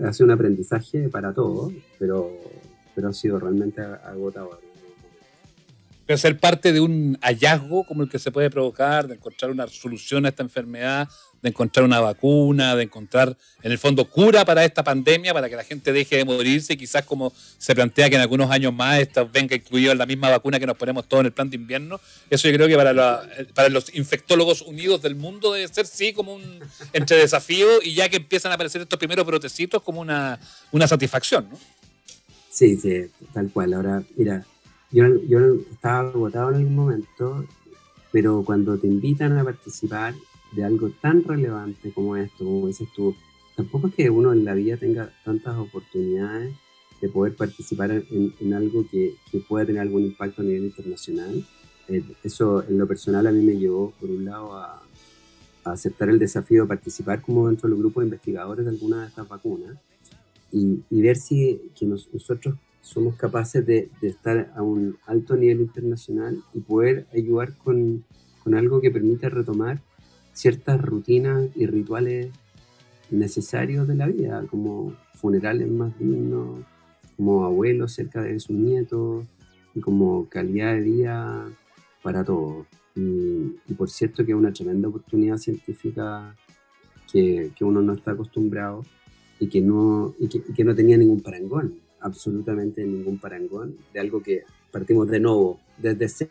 [0.04, 2.30] ha sido un aprendizaje para todos, pero,
[2.94, 4.65] pero ha sido realmente agotador
[6.06, 9.66] pero ser parte de un hallazgo como el que se puede provocar, de encontrar una
[9.66, 11.08] solución a esta enfermedad,
[11.42, 15.56] de encontrar una vacuna, de encontrar en el fondo cura para esta pandemia, para que
[15.56, 19.00] la gente deje de morirse y quizás como se plantea que en algunos años más
[19.00, 21.56] esto venga incluido en la misma vacuna que nos ponemos todos en el plan de
[21.56, 22.00] invierno.
[22.30, 23.22] Eso yo creo que para,
[23.54, 26.60] para los infectólogos unidos del mundo debe ser sí como un
[26.92, 30.38] entre desafío y ya que empiezan a aparecer estos primeros brotecitos como una,
[30.70, 31.58] una satisfacción, ¿no?
[32.50, 33.74] Sí, sí, tal cual.
[33.74, 34.46] Ahora, mira,
[34.90, 37.44] yo, yo estaba agotado en algún momento,
[38.12, 40.14] pero cuando te invitan a participar
[40.52, 43.14] de algo tan relevante como esto, como dices tú,
[43.56, 46.54] tampoco es que uno en la vida tenga tantas oportunidades
[47.00, 51.44] de poder participar en, algo que, que, pueda tener algún impacto a nivel internacional.
[51.88, 54.82] Eh, eso en lo personal a mí me llevó, por un lado, a,
[55.64, 59.28] aceptar el desafío de participar como dentro del grupo de investigadores de alguna de estas
[59.28, 59.76] vacunas
[60.52, 62.54] y, y ver si que nosotros
[62.86, 68.04] somos capaces de, estar a un alto nivel internacional y poder ayudar con,
[68.54, 69.82] algo que permita retomar
[70.32, 72.30] ciertas rutinas y rituales
[73.10, 76.64] necesarios de la vida, como funerales más dignos,
[77.16, 79.26] como abuelos cerca de sus nietos
[79.74, 81.48] y como calidad de vida
[82.04, 82.66] para todos.
[82.94, 86.36] Y, por cierto que es una tremenda oportunidad científica
[87.10, 88.84] que, uno no está acostumbrado
[89.40, 94.42] y que no, y que no tenía ningún parangón absolutamente ningún parangón de algo que
[94.70, 96.30] partimos de nuevo desde cero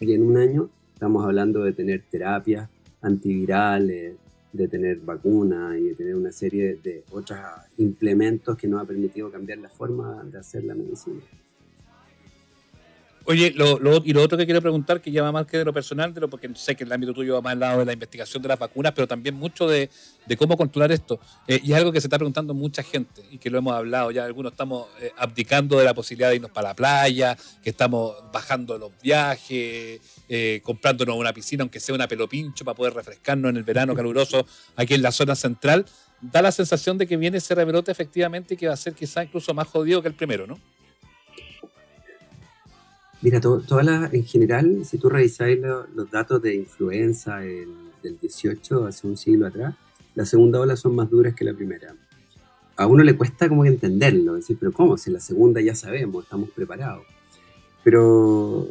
[0.00, 2.68] y en un año estamos hablando de tener terapias
[3.00, 4.16] antivirales,
[4.52, 7.38] de tener vacunas y de tener una serie de otros
[7.78, 11.20] implementos que nos ha permitido cambiar la forma de hacer la medicina.
[13.26, 15.72] Oye, lo, y lo otro que quiero preguntar, que ya va más que de lo
[15.72, 17.94] personal, de lo, porque sé que el ámbito tuyo va más al lado de la
[17.94, 19.88] investigación de las vacunas, pero también mucho de,
[20.36, 21.18] cómo controlar esto.
[21.48, 24.10] Eh, y es algo que se está preguntando mucha gente y que lo hemos hablado
[24.10, 24.26] ya.
[24.26, 28.76] Algunos estamos eh, abdicando de la posibilidad de irnos para la playa, que estamos bajando
[28.76, 33.62] los viajes, eh, comprándonos una piscina, aunque sea una pelopincho, para poder refrescarnos en el
[33.62, 34.46] verano caluroso
[34.76, 35.86] aquí en la zona central.
[36.20, 39.24] Da la sensación de que viene ese rebrote efectivamente y que va a ser quizá
[39.24, 40.58] incluso más jodido que el primero, ¿no?
[43.24, 43.40] Mira,
[43.82, 49.46] las, en general, si tú revisáis los datos de influenza del 18, hace un siglo
[49.46, 49.74] atrás,
[50.14, 51.96] la segunda ola son más duras que la primera.
[52.76, 54.98] A uno le cuesta como que entenderlo, decir, pero ¿cómo?
[54.98, 57.06] Si la segunda ya sabemos, estamos preparados.
[57.82, 58.68] Pero,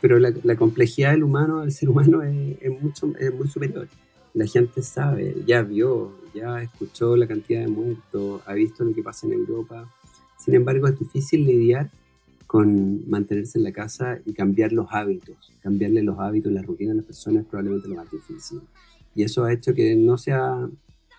[0.00, 3.86] pero la, complejidad del humano, del ser humano, es, mucho, es muy superior.
[4.32, 9.04] La gente sabe, ya vio, ya escuchó la cantidad de muertos, ha visto lo que
[9.04, 9.88] pasa en Europa.
[10.36, 11.92] Sin embargo, es difícil lidiar
[12.54, 15.52] con mantenerse en la casa y cambiar los hábitos.
[15.60, 18.60] Cambiarle los hábitos, la rutina a las personas es probablemente lo más difícil.
[19.12, 20.70] Y eso ha hecho que no sea,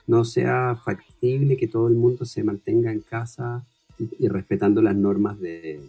[0.08, 3.68] no sea factible que todo el mundo se mantenga en casa
[4.00, 5.82] y, respetando las normas de,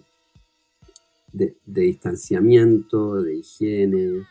[1.33, 4.27] de, distanciamiento, de higiene,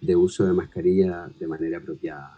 [0.00, 2.36] de uso de mascarilla de manera apropiada.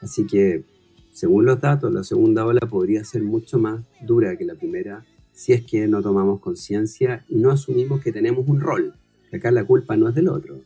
[0.00, 0.64] Así que,
[1.12, 5.52] según los datos, la segunda ola podría ser mucho más dura que la primera si
[5.52, 8.94] es que no tomamos conciencia y no asumimos que tenemos un rol.
[9.32, 10.60] acá la culpa no es del otro.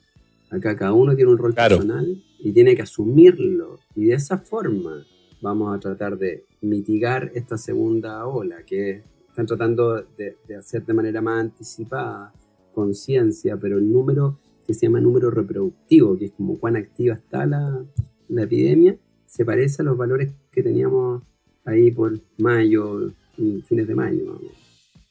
[0.51, 3.79] Acá cada uno tiene un rol personal y tiene que asumirlo.
[3.95, 5.05] Y de esa forma
[5.41, 11.21] vamos a tratar de mitigar esta segunda ola que están tratando de, hacer de manera
[11.21, 12.33] más anticipada,
[12.73, 17.47] conciencia, pero el número que se llama número reproductivo, que es como cuán activa está
[17.47, 17.85] la,
[18.29, 18.97] la epidemia,
[19.27, 21.23] se parece a los valores que teníamos
[21.65, 23.13] ahí por mayo,
[23.67, 24.41] fines de mayo.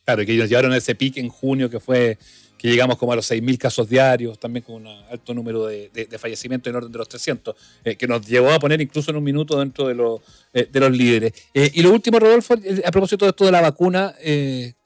[0.03, 2.17] Claro, que ellos llevaron ese pique en junio que fue
[2.57, 6.69] que llegamos como a los 6.000 casos diarios, también con un alto número de, fallecimientos
[6.69, 9.59] en orden de los 300, eh, que nos llevó a poner incluso en un minuto
[9.59, 10.21] dentro de, los,
[10.53, 11.33] eh, de los líderes.
[11.53, 14.15] Eh, y lo último, Rodolfo, a propósito de esto de la vacuna,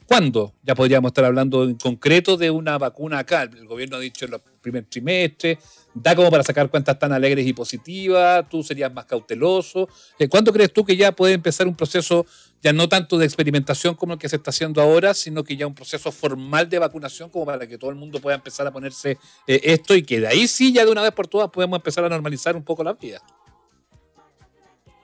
[0.06, 3.44] ¿cuándo ya podríamos estar hablando en concreto de una vacuna acá?
[3.44, 5.58] El gobierno ha dicho en los primer trimestre,
[5.94, 9.88] da como para sacar cuentas tan alegres y positivas, tú serías más cauteloso.
[10.30, 12.26] ¿Cuándo crees tú que ya puede empezar un proceso
[12.62, 15.68] ya no tanto de experimentación como el que se está haciendo ahora, sino que ya
[15.68, 19.18] un proceso formal de vacunación como para que todo el mundo pueda empezar a ponerse
[19.48, 22.04] eh, esto y que de ahí sí ya de una vez por todas podemos empezar
[22.04, 23.22] a normalizar un poco la vida.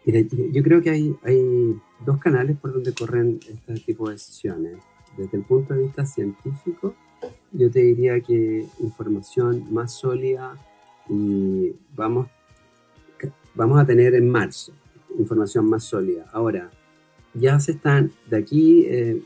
[0.06, 1.76] Mira, yo creo que hay, hay
[2.06, 4.78] dos canales por donde corren este tipo de decisiones.
[5.18, 6.94] Desde el punto de vista científico,
[7.52, 10.58] yo te diría que información más sólida
[11.10, 12.28] y vamos,
[13.56, 14.74] vamos a tener en marzo
[15.18, 16.26] información más sólida.
[16.32, 16.70] Ahora,
[17.36, 19.22] ya se están, de aquí, eh,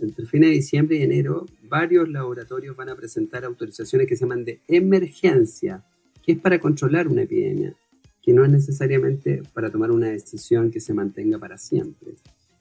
[0.00, 4.44] entre fines de diciembre y enero, varios laboratorios van a presentar autorizaciones que se llaman
[4.44, 5.84] de emergencia,
[6.22, 7.74] que es para controlar una epidemia,
[8.22, 12.14] que no es necesariamente para tomar una decisión que se mantenga para siempre,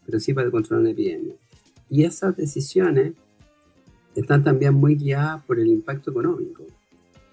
[0.05, 1.33] pero sí para controlar una epidemia.
[1.89, 3.13] Y esas decisiones
[4.15, 6.63] están también muy guiadas por el impacto económico.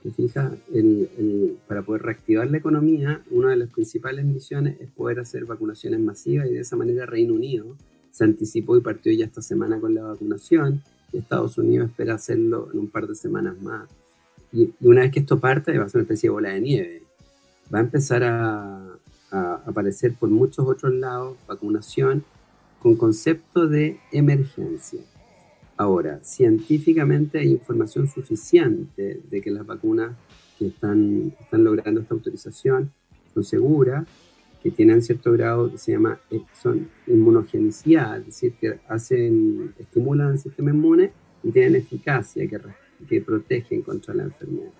[0.02, 0.52] ¿Te fijas?
[1.68, 6.48] para poder reactivar la economía, una de las principales misiones es poder hacer vacunaciones masivas
[6.48, 7.76] y de esa manera Reino Unido
[8.10, 10.82] se anticipó y partió ya esta semana con la vacunación
[11.12, 13.88] y Estados Unidos espera hacerlo en un par de semanas más.
[14.52, 17.02] Y, una vez que esto parte, va a ser una especie de bola de nieve.
[17.72, 18.98] Va a empezar a,
[19.30, 22.24] a aparecer por muchos otros lados vacunación
[22.80, 25.00] con concepto de emergencia.
[25.76, 30.12] Ahora, científicamente hay información suficiente de que las vacunas
[30.58, 32.92] que están, están logrando esta autorización
[33.32, 34.06] son seguras,
[34.62, 40.32] que tienen cierto grado que se llama eh, son inmunogenicidad, es decir, que hacen, estimulan
[40.32, 41.10] el sistema inmune
[41.42, 42.60] y tienen eficacia que,
[43.08, 44.70] que protegen contra la enfermedad.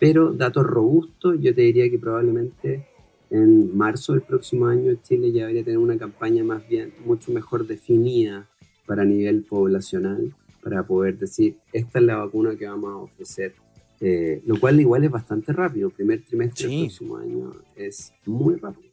[0.00, 2.86] Pero datos robustos, yo te diría que probablemente
[3.28, 7.66] en marzo del próximo año Chile ya debería tener una campaña más bien mucho mejor
[7.66, 8.46] definida
[8.86, 13.54] para nivel poblacional para poder decir, esta es la vacuna que vamos a ofrecer.
[14.00, 15.90] Eh, lo cual igual es bastante rápido.
[15.90, 18.90] Primer trimestre del próximo año es muy rápido.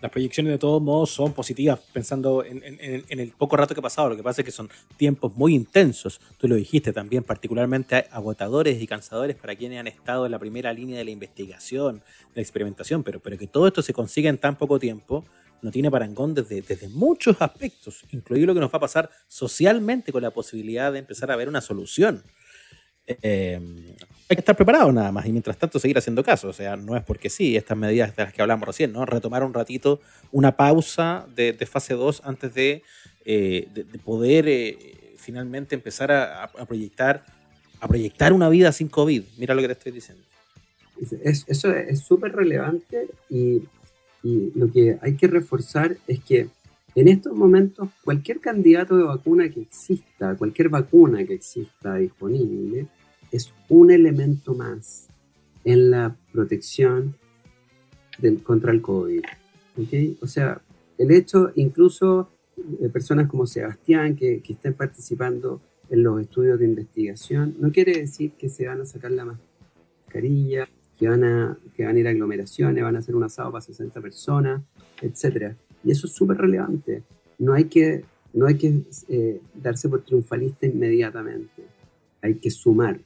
[0.00, 3.82] Las proyecciones de todos modos son positivas, pensando en, en, el poco rato que ha
[3.82, 4.08] pasado.
[4.08, 6.20] Lo que pasa es que son tiempos muy intensos.
[6.38, 10.72] Tú lo dijiste también, particularmente agotadores y cansadores para quienes han estado en la primera
[10.72, 14.38] línea de la investigación, de la experimentación, pero, pero que todo esto se consiga en
[14.38, 15.24] tan poco tiempo
[15.62, 20.12] no tiene parangón desde, desde muchos aspectos, incluido lo que nos va a pasar socialmente
[20.12, 22.22] con la posibilidad de empezar a ver una solución.
[23.06, 23.58] Eh,
[24.30, 26.48] hay que estar preparado nada más y mientras tanto seguir haciendo caso.
[26.48, 29.06] O sea, no es porque sí, estas medidas de las que hablamos recién, ¿no?
[29.06, 30.00] Retomar un ratito
[30.30, 32.82] una pausa de, fase 2 antes de,
[33.24, 33.68] eh,
[34.04, 37.24] poder eh, finalmente empezar a, proyectar
[37.80, 39.22] a proyectar una vida sin COVID.
[39.38, 40.24] Mira lo que te estoy diciendo.
[41.46, 43.62] eso es súper relevante y
[44.22, 46.48] y lo que hay que reforzar es que
[46.94, 52.88] en estos momentos cualquier candidato de vacuna que exista, cualquier vacuna que exista disponible,
[53.30, 55.08] es un elemento más
[55.64, 57.14] en la protección
[58.18, 59.22] del, contra el COVID.
[59.76, 60.18] ¿okay?
[60.20, 60.60] O sea,
[60.96, 65.60] el hecho, incluso de personas como Sebastián, que, que estén participando
[65.90, 69.24] en los estudios de investigación, no quiere decir que se van a sacar la
[70.04, 70.68] mascarilla,
[70.98, 74.00] que van a, que van a ir aglomeraciones, van a hacer un asado para 60
[74.00, 74.62] personas,
[75.00, 75.54] etc.
[75.84, 77.04] Y eso es súper relevante.
[77.38, 81.64] No hay que, no hay que eh, darse por triunfalista inmediatamente.
[82.20, 83.00] Hay que sumar,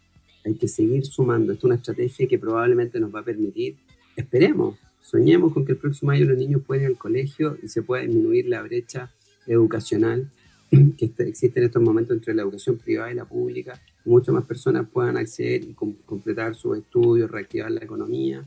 [0.44, 1.52] hay que seguir sumando.
[1.52, 3.76] Esto es una estrategia que probablemente nos va a permitir,
[4.16, 7.82] esperemos, soñemos con que el próximo año los niños puedan ir al colegio y se
[7.82, 9.10] pueda disminuir la brecha
[9.46, 10.30] educacional
[10.70, 14.44] que este, existe en estos momentos entre la educación privada y la pública, muchas más
[14.44, 18.44] personas puedan acceder y completar sus estudios, reactivar la economía,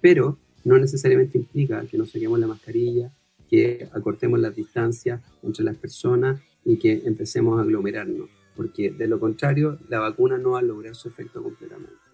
[0.00, 3.12] pero no necesariamente implica que nos saquemos la mascarilla,
[3.48, 9.20] que acortemos las distancias entre las personas y que empecemos a aglomerarnos, porque de lo
[9.20, 12.05] contrario la vacuna no va a lograr su efecto completamente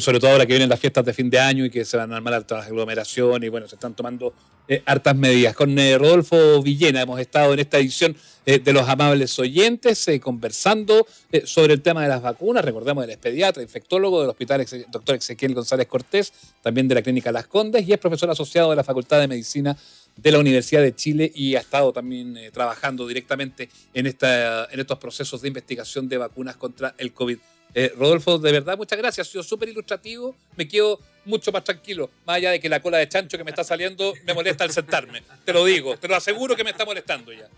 [0.00, 2.12] sobre todo ahora que vienen las fiestas de fin de año y que se van
[2.12, 4.34] a armar las aglomeraciones y bueno, se están tomando
[4.66, 5.54] eh, hartas medidas.
[5.54, 8.16] Con eh, Rodolfo Villena hemos estado en esta edición
[8.46, 11.06] eh, de Los Amables Oyentes conversando
[11.44, 12.64] sobre el tema de las vacunas.
[12.64, 16.32] Recordemos, él es pediatra, infectólogo del Hospital Doctor Ezequiel González Cortés,
[16.62, 19.76] también de la Clínica Las Condes y es profesor asociado de la Facultad de Medicina
[20.16, 24.98] de la Universidad de Chile y ha estado también trabajando directamente en, esta, en estos
[24.98, 27.38] procesos de investigación de vacunas contra el COVID.
[27.72, 29.26] Eh, Rodolfo, de verdad, muchas gracias.
[29.26, 30.36] Ha sido súper ilustrativo.
[30.56, 32.10] Me quedo mucho más tranquilo.
[32.26, 34.70] Más allá de que la cola de chancho que me está saliendo me molesta al
[34.70, 35.22] sentarme.
[35.44, 37.48] Te lo digo, te lo aseguro que me está molestando ya.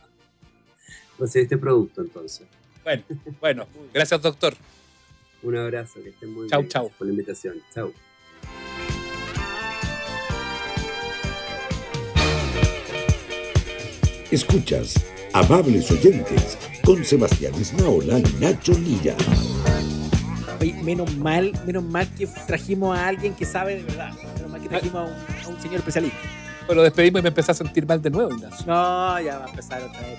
[1.19, 2.47] Pues este producto entonces.
[2.85, 3.05] Bueno,
[3.41, 3.67] bueno.
[3.93, 4.55] Gracias, doctor.
[5.43, 6.71] Un abrazo, que estén muy chau, bien.
[6.71, 7.63] Chau, por la invitación.
[7.75, 7.93] Chau.
[14.31, 14.95] Escuchas,
[15.33, 19.17] amables oyentes, con Sebastián Esnaola y Nacho Lira
[20.87, 24.13] menos mal, menos mal que trajimos a alguien que sabe de verdad.
[24.37, 25.11] Menos mal que trajimos
[25.45, 26.19] a un, señor especialista.
[26.67, 28.67] Pero despedimos y me empecé a sentir mal de nuevo, Ignacio.
[28.67, 30.19] No, ya va a empezar otra vez.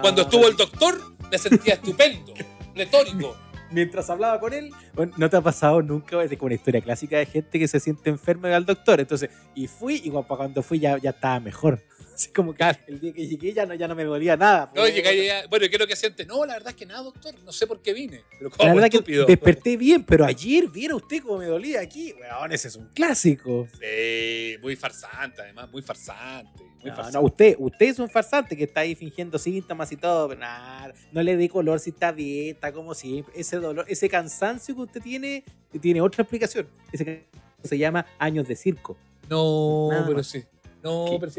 [0.00, 1.00] Cuando estuvo el doctor,
[1.30, 2.34] me sentía estupendo,
[2.74, 3.36] retórico.
[3.70, 4.70] Mientras hablaba con él,
[5.16, 8.08] no te ha pasado nunca, es como una historia clásica de gente que se siente
[8.08, 9.00] enferma y va al doctor.
[9.00, 11.82] Entonces, y fui, y cuando fui ya, ya estaba mejor.
[12.18, 14.72] Así como que el día que llegué ya no, ya no me dolía nada.
[14.74, 16.26] No, llegué ya, bueno, ¿qué es lo que siente?
[16.26, 18.24] No, la verdad es que nada, doctor, no sé por qué vine.
[18.36, 19.24] Pero como la verdad estúpido.
[19.24, 22.12] que desperté bien, pero ayer viera usted cómo me dolía aquí.
[22.20, 23.68] Weón, ese es un clásico.
[23.80, 26.60] Sí, muy farsante, además, muy farsante.
[26.80, 27.18] Muy no, farsante.
[27.18, 30.92] no, usted, usted es un farsante que está ahí fingiendo síntomas y todo, pero nada,
[31.12, 33.32] no le dé color si está bien, está como siempre.
[33.36, 35.44] Ese dolor, ese cansancio que usted tiene,
[35.80, 36.66] tiene otra explicación.
[36.90, 37.28] Ese
[37.62, 38.96] se llama años de circo.
[39.28, 40.42] No, pero sí.
[40.88, 41.32] No, pero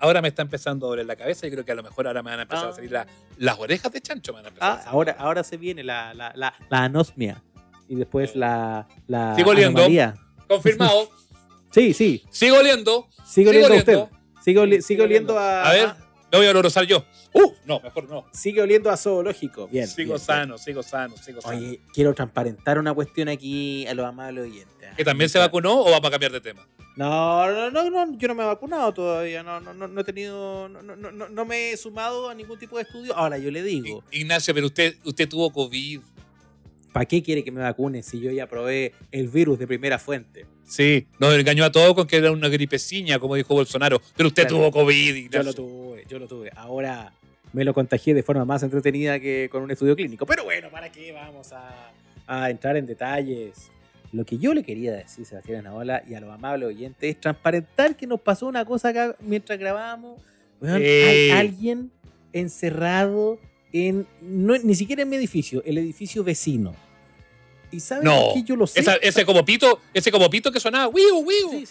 [0.00, 2.22] ahora, me está empezando a doler la cabeza y creo que a lo mejor ahora
[2.22, 2.72] me van a empezar a ah.
[2.72, 2.96] salir
[3.38, 4.32] las orejas de chancho.
[4.32, 7.42] Me van a empezar ah, ahora, ahora se viene la, la, la, anosmia
[7.88, 9.82] y después la, la Sigo oliendo.
[10.46, 11.10] Confirmado.
[11.70, 12.24] sí, sí.
[12.30, 13.08] Sigo oliendo.
[13.26, 14.04] Sigo oliendo, usted.
[14.80, 15.68] Sigo, oliendo a...
[15.68, 15.88] A ver,
[16.32, 17.04] me voy a olorosar yo.
[17.32, 18.26] Uh, no, mejor no.
[18.32, 19.68] Sigue oliendo a zoológico.
[19.68, 19.86] Bien.
[19.86, 21.56] Sigo sano, sigo sano, sigo sano.
[21.56, 24.88] Oye, quiero transparentar una cuestión aquí a los amables oyentes.
[24.90, 24.94] ¿ah?
[24.96, 26.66] ¿Que también se vacunó o vamos a cambiar de tema?
[26.98, 30.68] No, no, no, no, yo no me he vacunado todavía, no, no, no, he tenido,
[30.68, 33.14] no, no, no, me he sumado a ningún tipo de estudio.
[33.14, 34.02] Ahora yo le digo.
[34.10, 36.00] Ignacio, pero usted, usted tuvo COVID.
[36.92, 40.44] ¿Para qué quiere que me vacune si yo ya probé el virus de primera fuente?
[40.64, 44.02] Sí, nos engañó a todos con que era una gripecina, como dijo Bolsonaro.
[44.16, 45.38] Pero usted tuvo COVID, Ignacio.
[45.38, 46.50] Yo lo tuve, yo lo tuve.
[46.56, 47.12] Ahora
[47.52, 50.26] me lo contagié de forma más entretenida que con un estudio clínico.
[50.26, 51.92] Pero bueno, ¿para qué vamos a,
[52.26, 53.70] a entrar en detalles?
[54.12, 57.96] Lo que yo le quería decir, Sebastián Anaola, y a los amables oyentes, es transparentar
[57.96, 60.20] que nos pasó una cosa acá mientras grabábamos.
[60.62, 61.90] Hay alguien
[62.32, 63.38] encerrado
[63.72, 64.06] en.
[64.20, 66.74] ni siquiera en mi edificio, el edificio vecino.
[67.70, 68.82] ¿Y saben no, que yo lo sé?
[69.02, 71.64] ese como pito, ese como pito que sonaba, wiu, wiu.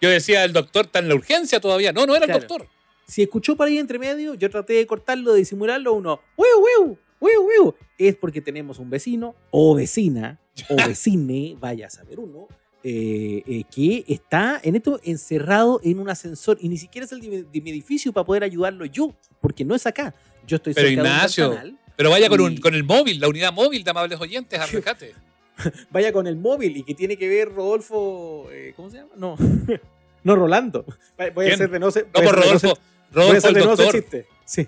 [0.00, 1.92] yo decía, el doctor está en la urgencia todavía.
[1.92, 2.68] No, no era el doctor.
[3.06, 6.98] Si escuchó por ahí entre medio, yo traté de cortarlo, de disimularlo, uno, wiu, wiu,
[7.20, 7.74] wiu, wiu.
[7.98, 12.48] Es porque tenemos un vecino o vecina o vecine, vaya a saber uno,
[12.82, 17.20] eh, eh, que está en esto encerrado en un ascensor y ni siquiera es el
[17.20, 20.14] de, mi edificio para poder ayudarlo yo, porque no es acá.
[20.46, 21.58] Yo estoy Pero Ignacio,
[21.96, 25.14] pero vaya con, con, el móvil, la unidad móvil de amables oyentes, arrejate.
[25.90, 29.12] vaya con el móvil y que tiene que ver Rodolfo, eh, ¿cómo se llama?
[29.16, 29.36] No,
[30.22, 30.84] no Rolando.
[31.34, 32.06] Voy a hacer de no sé.
[32.14, 32.78] No, por Rodolfo.
[33.12, 34.04] Rodolfo, el doctor.
[34.46, 34.66] Sí.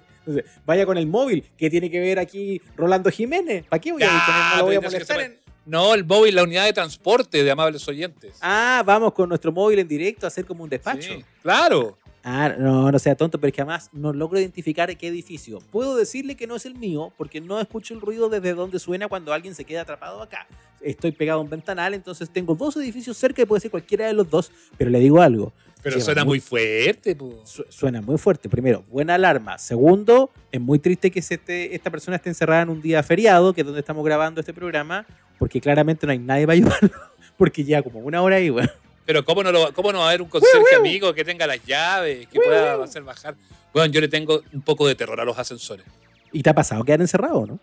[0.66, 3.64] vaya con el móvil, que tiene que ver aquí Rolando Jiménez.
[3.66, 6.64] ¿Para qué voy a, no lo voy a molestar en, no, el móvil, la unidad
[6.64, 8.38] de transporte de amables oyentes.
[8.40, 11.12] Ah, vamos con nuestro móvil en directo a hacer como un despacho.
[11.12, 11.98] Sí, claro.
[12.24, 15.58] Ah, no, no sea tonto, pero es que además no logro identificar qué edificio.
[15.70, 19.08] Puedo decirle que no es el mío porque no escucho el ruido desde donde suena
[19.08, 20.46] cuando alguien se queda atrapado acá.
[20.80, 24.14] Estoy pegado a un ventanal, entonces tengo dos edificios cerca y puede ser cualquiera de
[24.14, 25.52] los dos, pero le digo algo.
[25.82, 27.40] Pero suena mu- muy fuerte, po.
[27.44, 28.48] Su- Suena muy fuerte.
[28.48, 29.58] Primero, buena alarma.
[29.58, 33.52] Segundo, es muy triste que se esté- esta persona esté encerrada en un día feriado,
[33.54, 35.06] que es donde estamos grabando este programa,
[35.38, 36.90] porque claramente no hay nadie para ayudarlo.
[37.36, 38.70] Porque lleva como una hora ahí, weón.
[39.06, 41.64] Pero ¿cómo no, lo, ¿cómo no va a haber un conserje amigo que tenga las
[41.64, 43.36] llaves, que pueda hacer bajar?
[43.72, 45.86] Bueno, yo le tengo un poco de terror a los ascensores.
[46.32, 47.58] ¿Y te ha pasado quedar encerrado, no?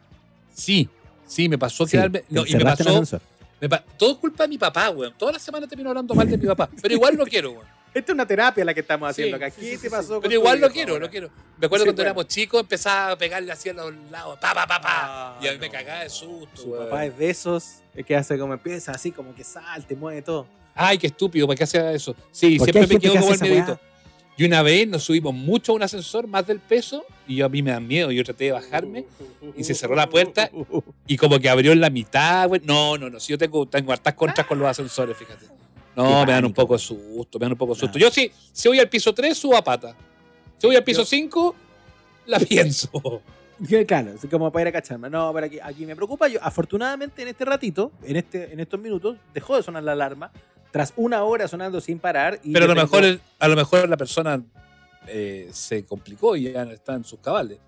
[0.53, 0.89] Sí,
[1.27, 2.23] sí, me pasó Sí, quedarme.
[2.29, 3.03] no, y me pasó.
[3.61, 5.13] me pa- todo es culpa de mi papá, weón.
[5.17, 6.69] Toda la semana termino hablando mal de mi papá.
[6.81, 7.74] Pero igual lo quiero, weón.
[7.95, 9.55] Esta es una terapia la que estamos haciendo Sí, acá.
[9.55, 10.19] sí, ¿Qué sí, te sí, pasó?
[10.19, 11.29] Pero igual lo quiero, lo quiero.
[11.57, 12.09] Me acuerdo cuando bueno.
[12.11, 14.37] éramos chicos, empezaba a pegarle así a los lados.
[14.41, 14.89] Pa, pa, pa, pa.
[14.91, 17.75] Ah, y a mí me cagaba de susto, Su papá es de esos
[18.05, 20.45] que hace como empieza así, como que salte, mueve todo.
[20.73, 22.13] Ay, qué estúpido, ¿para qué hacía eso?
[22.33, 23.79] Sí, ¿Por qué siempre me quedo que como el weá?
[24.37, 27.49] Y una vez nos subimos mucho a un ascensor, más del peso, y yo, a
[27.49, 28.11] mí me da miedo.
[28.11, 29.05] Yo traté de bajarme
[29.55, 30.51] y se cerró la puerta.
[31.07, 32.59] y como que abrió en la mitad, güey.
[32.65, 33.21] No, no, no.
[33.21, 35.45] Si yo tengo, tengo hartas contras con los ascensores, fíjate.
[35.95, 37.97] No, me dan un poco de susto, me dan un poco de susto.
[37.97, 39.95] Yo sí, si voy al piso 3, subo a pata.
[40.57, 41.55] Si voy al piso Yo- 5,
[42.27, 42.89] la pienso.
[43.87, 45.09] Claro, como para ir a cacharme.
[45.09, 46.27] No, pero aquí, aquí me preocupa.
[46.27, 50.29] Yo, afortunadamente, en este ratito, en, este, en estos minutos, dejó de sonar la alarma.
[50.71, 52.37] Tras una hora sonando sin parar.
[52.43, 54.43] Y Pero a lo, tengo- mejor, a lo mejor la persona
[55.07, 57.59] eh, se complicó y ya está en sus cabales.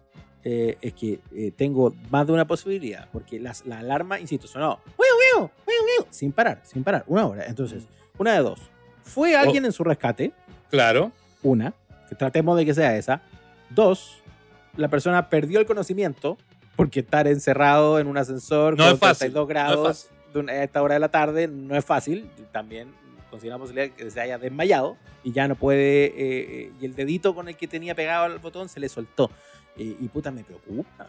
[0.43, 3.07] eh, es que eh, tengo más de una posibilidad.
[3.13, 4.82] Porque las, la alarma, insisto, sonó.
[4.97, 7.05] "Wiu, wiu, wiu, wiu", Sin parar, sin parar.
[7.07, 7.45] Una hora.
[7.45, 7.84] Entonces,
[8.18, 8.59] una de dos.
[9.03, 10.34] ¿Fue alguien en su rescate?
[10.70, 11.11] Claro.
[11.43, 11.74] Una,
[12.09, 13.22] que tratemos de que sea esa.
[13.70, 14.22] Dos,
[14.76, 16.38] la persona perdió el conocimiento
[16.76, 20.09] porque estar encerrado en un ascensor No con es fácil, 32 no es grados
[20.49, 22.30] a esta hora de la tarde no es fácil.
[22.51, 22.93] También
[23.32, 26.05] consideramos posibilidad que se haya desmayado y ya no puede.
[26.05, 29.32] eh, eh, y el dedito con el que tenía pegado al botón se le soltó.
[29.78, 31.07] Eh, y puta, me preocupa.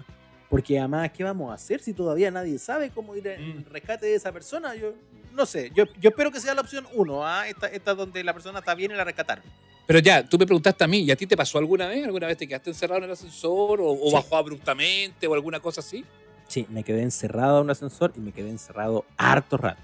[0.49, 3.65] Porque además, ¿qué vamos a hacer si todavía nadie sabe cómo ir al Mm.
[3.71, 4.75] rescate de esa persona?
[4.75, 4.95] Yo
[5.39, 5.71] no sé.
[5.75, 7.49] Yo, yo espero que sea la opción uno, ¿ah?
[7.49, 9.43] esta, esta donde la persona está bien y la rescataron.
[9.87, 12.05] Pero ya, tú me preguntaste a mí, ¿y a ti te pasó alguna vez?
[12.05, 14.15] ¿Alguna vez te quedaste encerrado en el ascensor o, o Sí.
[14.15, 16.05] bajó abruptamente o alguna cosa así?
[16.47, 19.81] Sí, me quedé encerrado en un ascensor y me quedé encerrado harto rato.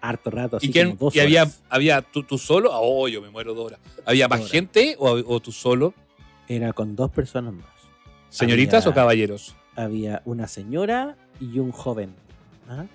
[0.00, 1.62] Harto rato, así ¿Y, quién, como dos y había, horas.
[1.68, 2.72] había tú, tú solo?
[2.72, 3.80] Ah, Oh, yo me muero dos horas.
[4.04, 4.50] ¿Había más horas.
[4.50, 5.94] gente o, o tú solo?
[6.48, 7.66] Era con dos personas más.
[8.28, 9.54] ¿Señoritas Había- o caballeros?
[9.76, 12.12] Había una señora y un joven.
[12.68, 12.86] ¿ah?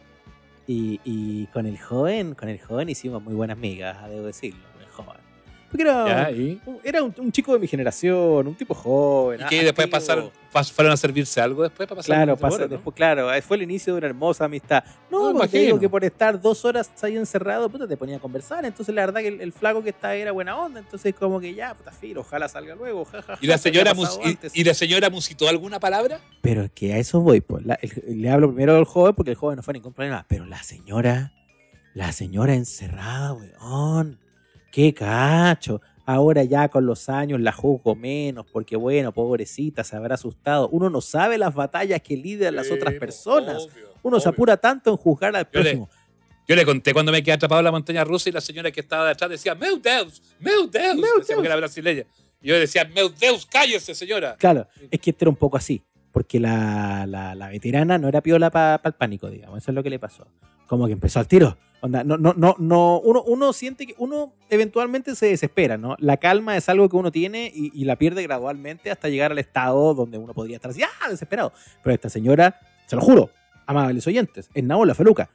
[0.68, 4.88] Y, y con el joven, con el joven hicimos muy buenas migas, debo decirlo, el
[4.88, 5.27] joven.
[5.70, 6.30] Porque era,
[6.66, 9.42] un- era un, un chico de mi generación, un tipo joven.
[9.42, 12.60] ¿Y ah, que después pasaron, pas- fueron a servirse algo después para pasar Claro, pasa-
[12.60, 12.68] ¿no?
[12.70, 14.82] después, claro, eh, fue el inicio de una hermosa amistad.
[15.12, 18.16] No, No, porque te digo que por estar dos horas ahí encerrado, puta, te ponía
[18.16, 18.64] a conversar.
[18.64, 20.80] Entonces, la verdad que el, el flaco que estaba ahí era buena onda.
[20.80, 23.04] Entonces, como que ya, puta, filo, ojalá salga luego.
[23.04, 23.92] ja, ¿Y la señora,
[24.24, 26.22] y- y, la señora musitó alguna palabra?
[26.42, 27.66] Pero es que a eso voy, pues.
[27.66, 30.26] La- el- le hablo primero al joven porque el joven no fue ningún problema.
[30.30, 31.34] Pero la señora,
[31.94, 34.18] la señora encerrada, weón.
[34.78, 35.82] Qué cacho.
[36.06, 40.70] Ahora ya con los años la juzgo menos porque, bueno, pobrecita, se habrá asustado.
[40.70, 43.68] Uno no sabe las batallas que lidian las otras personas.
[44.04, 45.90] Uno se apura tanto en juzgar al Yo le- próximo.
[46.48, 48.82] Yo le conté cuando me quedé atrapado en la montaña rusa y la señora que
[48.82, 50.22] estaba detrás decía, ¡Meu Deus!
[50.40, 50.96] ¡Meu Deus!
[50.96, 51.46] Meu Decía porque Deus.
[51.46, 52.04] era brasileña.
[52.40, 53.48] Y yo decía, ¡Meu Deus!
[53.48, 54.36] ¡Cállese, señora!
[54.38, 55.82] Claro, es que este era un poco así.
[56.18, 59.60] Porque la, la, la veterana no era piola para el pánico, digamos.
[59.60, 60.26] Eso es lo que le pasó.
[60.66, 61.60] Como que empezó al tiro.
[61.80, 65.96] Onda, no, no, no, no, uno, uno siente que uno eventualmente se desespera, ¿no?
[66.00, 69.38] La calma es algo que uno tiene y, y la pierde gradualmente hasta llegar al
[69.38, 71.08] estado donde uno podría estar así, ¡ah!
[71.08, 71.54] desesperado.
[71.84, 73.30] Pero esta señora, se lo juro,
[73.68, 75.30] amables oyentes, en Naola Feluca,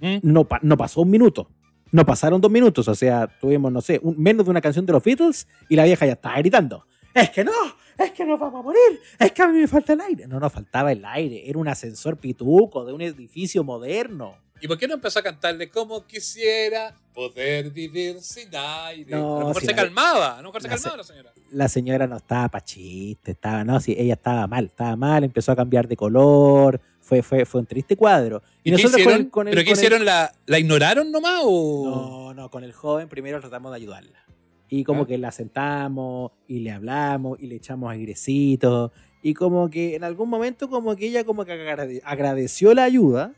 [0.00, 0.16] ¿Mm?
[0.22, 1.48] no, pa- no pasó un minuto.
[1.92, 2.88] No pasaron dos minutos.
[2.88, 5.84] O sea, tuvimos, no sé, un- menos de una canción de los Beatles y la
[5.84, 6.84] vieja ya estaba gritando.
[7.14, 7.52] Es que no,
[7.98, 10.26] es que nos vamos a morir, es que a mí me falta el aire.
[10.26, 14.36] No nos faltaba el aire, era un ascensor pituco de un edificio moderno.
[14.60, 19.10] ¿Y por qué no empezó a cantarle como quisiera poder vivir sin aire?
[19.14, 21.04] No, a lo mejor si se la- calmaba, a lo mejor se la calmaba la
[21.04, 21.32] señora.
[21.50, 25.52] La señora no estaba pa' chiste, estaba, no, sí, ella estaba mal, estaba mal, empezó
[25.52, 28.42] a cambiar de color, fue, fue, fue un triste cuadro.
[28.64, 29.20] ¿Y, qué nosotros con hicieron?
[29.26, 30.04] el- con el- ¿Pero qué el- hicieron?
[30.06, 31.84] ¿La, ¿La ignoraron nomás o...?
[31.84, 34.24] No, no, con el joven primero tratamos de ayudarla.
[34.68, 35.06] Y como ¿Ah?
[35.06, 38.90] que la sentamos y le hablamos y le echamos airecitos.
[39.22, 43.32] Y como que en algún momento como que ella como que agrade- agradeció la ayuda.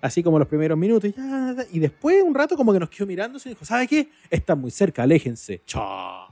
[0.00, 1.10] Así como los primeros minutos.
[1.10, 4.08] Y, ya, y después un rato como que nos quedó mirando y dijo, ¿sabe qué?
[4.28, 5.62] Están muy cerca, aléjense.
[5.66, 6.28] Chao.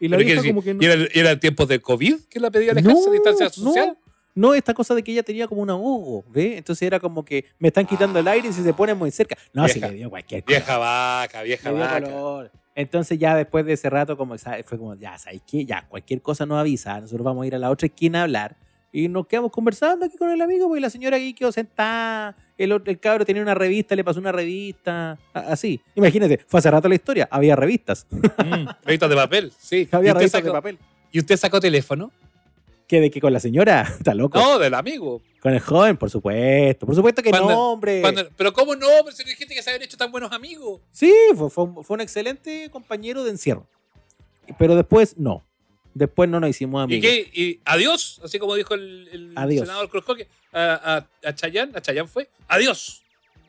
[0.00, 0.82] Y la ¿Pero qué vieja como que no...
[0.82, 3.52] ¿Y era, era el tiempo de COVID que la pedía alejarse No, de distancia no.
[3.52, 3.98] social?
[4.34, 6.56] No, esta cosa de que ella tenía como un ahogo, ¿ve?
[6.56, 9.36] Entonces era como que me están quitando el aire y si se pone muy cerca.
[9.52, 10.56] No, si Vieja- le dio cualquier cosa.
[10.58, 12.00] Vieja vaca, vieja Le dio vaca.
[12.02, 12.50] color.
[12.74, 15.64] Entonces ya después de ese rato como fue como, ya, ¿sabes qué?
[15.64, 18.56] Ya, cualquier cosa nos avisa, nosotros vamos a ir a la otra esquina a hablar
[18.92, 22.70] Y nos quedamos conversando aquí con el amigo, porque la señora aquí quedó sentada, el,
[22.72, 25.80] otro- el cabro tenía una revista, le pasó una revista, así.
[25.96, 29.88] Imagínate, fue hace rato la historia, había revistas, Mm, revistas de papel, sí.
[29.92, 30.78] ¿Y había revistas sacó, de papel.
[31.12, 32.12] ¿Y usted sacó teléfono?
[32.86, 33.82] ¿Qué de que con la señora?
[33.98, 34.38] Está loco.
[34.38, 35.22] No, del amigo.
[35.44, 36.86] Con el joven, por supuesto.
[36.86, 38.00] Por supuesto que Cuando- no, hombre.
[38.00, 38.86] Cuando- pero ¿cómo no?
[39.04, 40.80] Pero si hay gente que se habían hecho tan buenos amigos.
[40.90, 43.66] Sí, fue, fue un- fue un excelente compañero de encierro.
[44.58, 45.44] Pero después, no.
[45.92, 47.10] Después no nos hicimos ¿Y amigos.
[47.10, 47.30] qué?
[47.34, 48.22] ¿Y adiós?
[48.24, 50.28] Así como dijo el, el senador Cruzcoque.
[50.50, 52.30] A, a, a Chayán, a Chayán fue.
[52.48, 53.02] Adiós.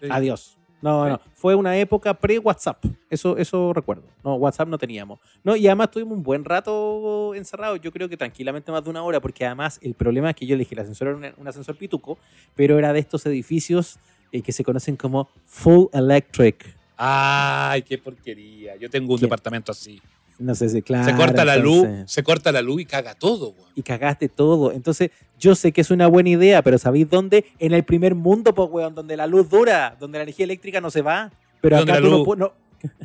[0.09, 0.54] Adiós.
[0.86, 1.19] No, no.
[1.33, 2.86] Fue una época pre-WhatsApp.
[3.09, 4.03] Eso, eso recuerdo.
[4.23, 5.19] No, WhatsApp no teníamos.
[5.43, 7.81] No, y además tuvimos un buen rato encerrados.
[7.81, 10.55] Yo creo que tranquilamente más de una hora, porque además el problema es que yo
[10.55, 12.19] le dije, el ascensor era un, un ascensor pituco,
[12.53, 13.97] pero era de estos edificios
[14.31, 16.77] eh, que se conocen como full electric.
[16.97, 18.75] Ay, qué porquería.
[18.75, 19.25] Yo tengo un ¿Qué?
[19.25, 19.99] departamento así.
[20.38, 21.05] No sé si, claro.
[21.05, 23.69] se corta la luz, entonces- se corta la luz y caga todo, weón.
[23.75, 24.71] y cagaste todo.
[24.71, 27.45] Entonces, yo sé que es una buena idea, pero ¿sabéis dónde?
[27.59, 30.89] En el primer mundo, pues, weón, donde la luz dura, donde la energía eléctrica no
[30.91, 31.31] se va.
[31.61, 32.53] Pero acá la tú no luz- pu- no,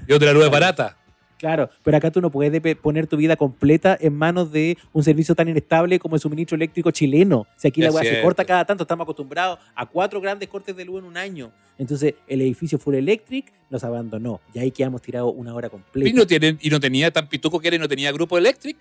[0.08, 0.96] Y la luz es barata.
[1.40, 5.34] Claro, pero acá tú no puedes poner tu vida completa en manos de un servicio
[5.34, 7.46] tan inestable como el suministro eléctrico chileno.
[7.56, 10.84] Si aquí la weá se corta cada tanto, estamos acostumbrados a cuatro grandes cortes de
[10.84, 11.50] luz en un año.
[11.78, 16.14] Entonces, el edificio Full Electric nos abandonó y ahí quedamos tirados una hora Y completa.
[16.14, 18.80] no, tienen, y no tenía tan pituco que era y no tenía grupo eléctrico.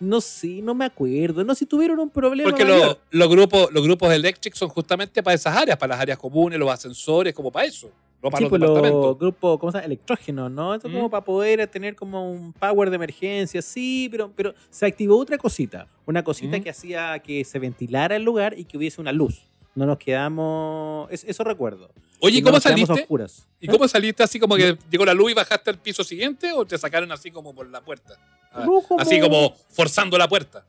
[0.00, 1.44] No sé, no me acuerdo.
[1.44, 2.48] No, si tuvieron un problema.
[2.48, 6.58] Porque los, grupos, los grupos eléctricos son justamente para esas áreas, para las áreas comunes,
[6.58, 7.92] los ascensores, como para eso.
[8.30, 9.86] Para Sí, los pues los grupos, ¿cómo se llama?
[9.86, 10.74] Electrógenos, ¿no?
[10.74, 10.92] Esto Mm.
[10.92, 15.36] como para poder tener como un power de emergencia, sí, pero, pero se activó otra
[15.38, 15.88] cosita.
[16.06, 16.62] Una cosita Mm.
[16.62, 19.48] que hacía que se ventilara el lugar y que hubiese una luz.
[19.74, 21.10] No nos quedamos.
[21.10, 21.90] es- eso recuerdo.
[22.20, 22.92] Oye, Y ¿y no cómo saliste?
[22.92, 23.48] oscuras.
[23.60, 26.64] ¿Y cómo saliste así como que llegó la luz y bajaste al piso siguiente o
[26.64, 28.14] te sacaron así como por la puerta?
[28.52, 30.64] Ah, No, como- Así como forzando la puerta.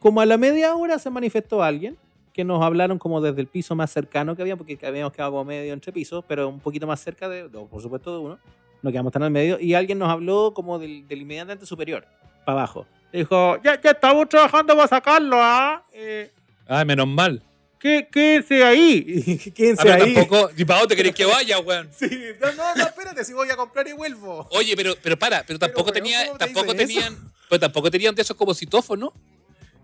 [0.00, 1.96] Como a la media hora se manifestó alguien
[2.32, 5.44] que nos hablaron como desde el piso más cercano que había, porque habíamos quedado como
[5.44, 8.38] medio entre pisos, pero un poquito más cerca de, no, por supuesto, de uno.
[8.82, 9.58] No quedamos tan al medio.
[9.60, 12.06] Y alguien nos habló como del, del inmediatamente superior,
[12.44, 12.86] para abajo.
[13.12, 15.84] Dijo, ya, ya estamos trabajando para sacarlo, ¿ah?
[15.92, 16.30] Eh,
[16.66, 17.42] Ay, menos mal.
[17.80, 19.04] ¿qué, quédense ahí.
[19.50, 20.14] Ah, quédense pero ahí.
[20.14, 21.88] tampoco, ¿y para dónde querés que vaya, weón?
[21.98, 22.08] Sí,
[22.40, 24.46] no, no, no, espérate, si voy a comprar y vuelvo.
[24.52, 28.14] Oye, pero, pero para, pero tampoco weón, tenía, ¿cómo te tampoco tenían, pero tampoco tenían
[28.14, 29.10] de esos como citófonos.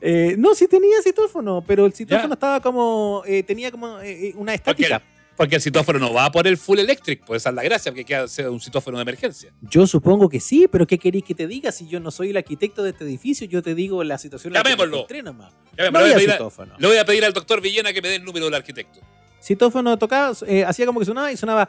[0.00, 2.34] Eh, no, sí tenía citófono, pero el citófono Ya.
[2.34, 5.02] estaba como, eh, tenía como eh, una Porque, estática.
[5.36, 8.04] porque el citófono no va por el full electric, pues esa es la gracia, porque
[8.04, 9.50] queda un citófono de emergencia.
[9.62, 12.36] Yo supongo que sí, pero ¿qué queréis que te diga si yo no soy el
[12.36, 13.46] arquitecto de este edificio?
[13.46, 14.96] Yo te digo la situación en la que me Llamémoslo.
[14.98, 15.52] encontré nomás.
[15.76, 16.18] Ya, No voy a a-
[16.78, 19.00] le voy a pedir al doctor Villena que me dé el número del arquitecto.
[19.42, 20.30] Citófono tocaba,
[20.66, 21.68] hacía como que sonaba y sonaba.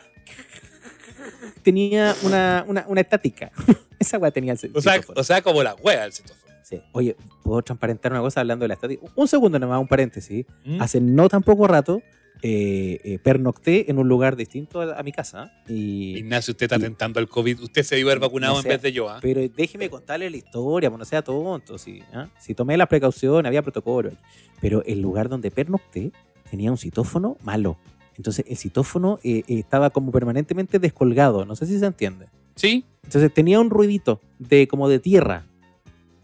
[1.63, 3.51] Tenía una, una, una estática.
[3.99, 5.21] Esa weá tenía el O sea, citófono.
[5.21, 6.47] o sea como la wea el citófono.
[6.67, 6.81] Sí.
[6.91, 9.05] Oye, ¿puedo transparentar una cosa hablando de la estática?
[9.15, 10.45] Un segundo nomás, un paréntesis.
[10.65, 10.81] ¿Mm?
[10.81, 12.01] Hace no tan poco rato
[12.41, 15.51] eh, eh, pernocté en un lugar distinto a, a mi casa.
[15.67, 17.61] Y, Ignacio, usted está tentando al COVID.
[17.61, 19.19] Usted se iba a haber vacunado No en vez de yo, ¿ah?
[19.21, 21.77] Pero déjeme contarle la historia, pues no sea tonto.
[21.77, 22.27] Si, ¿ah?
[22.37, 24.11] si tomé las precauciones, había protocolo.
[24.59, 26.11] Pero el lugar donde pernocté
[26.49, 27.77] tenía un citófono malo.
[28.17, 31.45] Entonces el citófono eh, eh, estaba como permanentemente descolgado.
[31.45, 32.27] No sé si se entiende.
[32.55, 32.83] ¿Sí?
[33.03, 35.45] Entonces tenía un ruidito de como de tierra.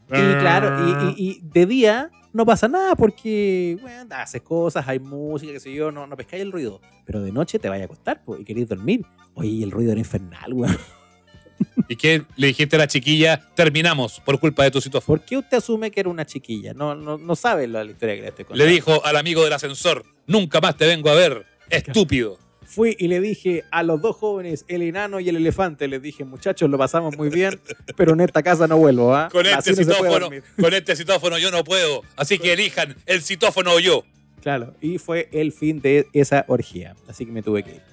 [0.10, 0.38] Y Ah.
[0.40, 5.52] claro, y, y- y de día no pasa nada porque bueno, haces cosas, hay música,
[5.54, 6.82] qué sé yo, no, no pescáis el ruido.
[7.06, 9.06] Pero de noche te vaya a acostar y queréis dormir.
[9.36, 10.78] Oye, el ruido era infernal, weón.
[11.88, 13.40] ¿Y qué le dijiste a la chiquilla?
[13.56, 15.18] Terminamos por culpa de tu citófono.
[15.20, 16.74] ¿Por qué usted asume que era una chiquilla?
[16.74, 18.66] No, no, no sabe la, historia que le estoy Le contando.
[18.74, 22.38] dijo al amigo del ascensor, nunca más te vengo a ver, estúpido.
[22.66, 26.24] Fui y le dije a los dos jóvenes, el enano y el elefante, les dije,
[26.26, 27.60] muchachos, lo pasamos muy bien,
[27.96, 29.30] pero en esta casa no vuelvo, ¿ah?
[29.32, 30.44] Con este no citófono, dormir".
[30.60, 32.04] con este citófono yo no puedo.
[32.16, 34.04] Así que elijan el citófono o yo.
[34.42, 37.93] Claro, y fue el fin de esa orgía, así que me tuve que ir.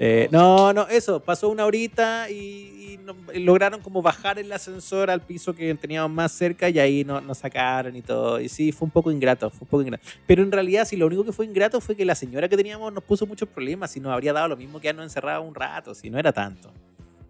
[0.00, 5.22] Eh, no, no, eso, pasó una horita y, no- lograron como bajar el ascensor al
[5.22, 8.40] piso que teníamos más cerca y ahí no- nos sacaron y todo.
[8.40, 10.04] Y sí, fue un poco ingrato, fue un poco ingrato.
[10.26, 12.92] Pero en realidad, sí, lo único que fue ingrato fue que la señora que teníamos
[12.92, 15.54] nos puso muchos problemas y nos habría dado lo mismo que ya nos encerraba un
[15.54, 16.70] rato, si no era tanto.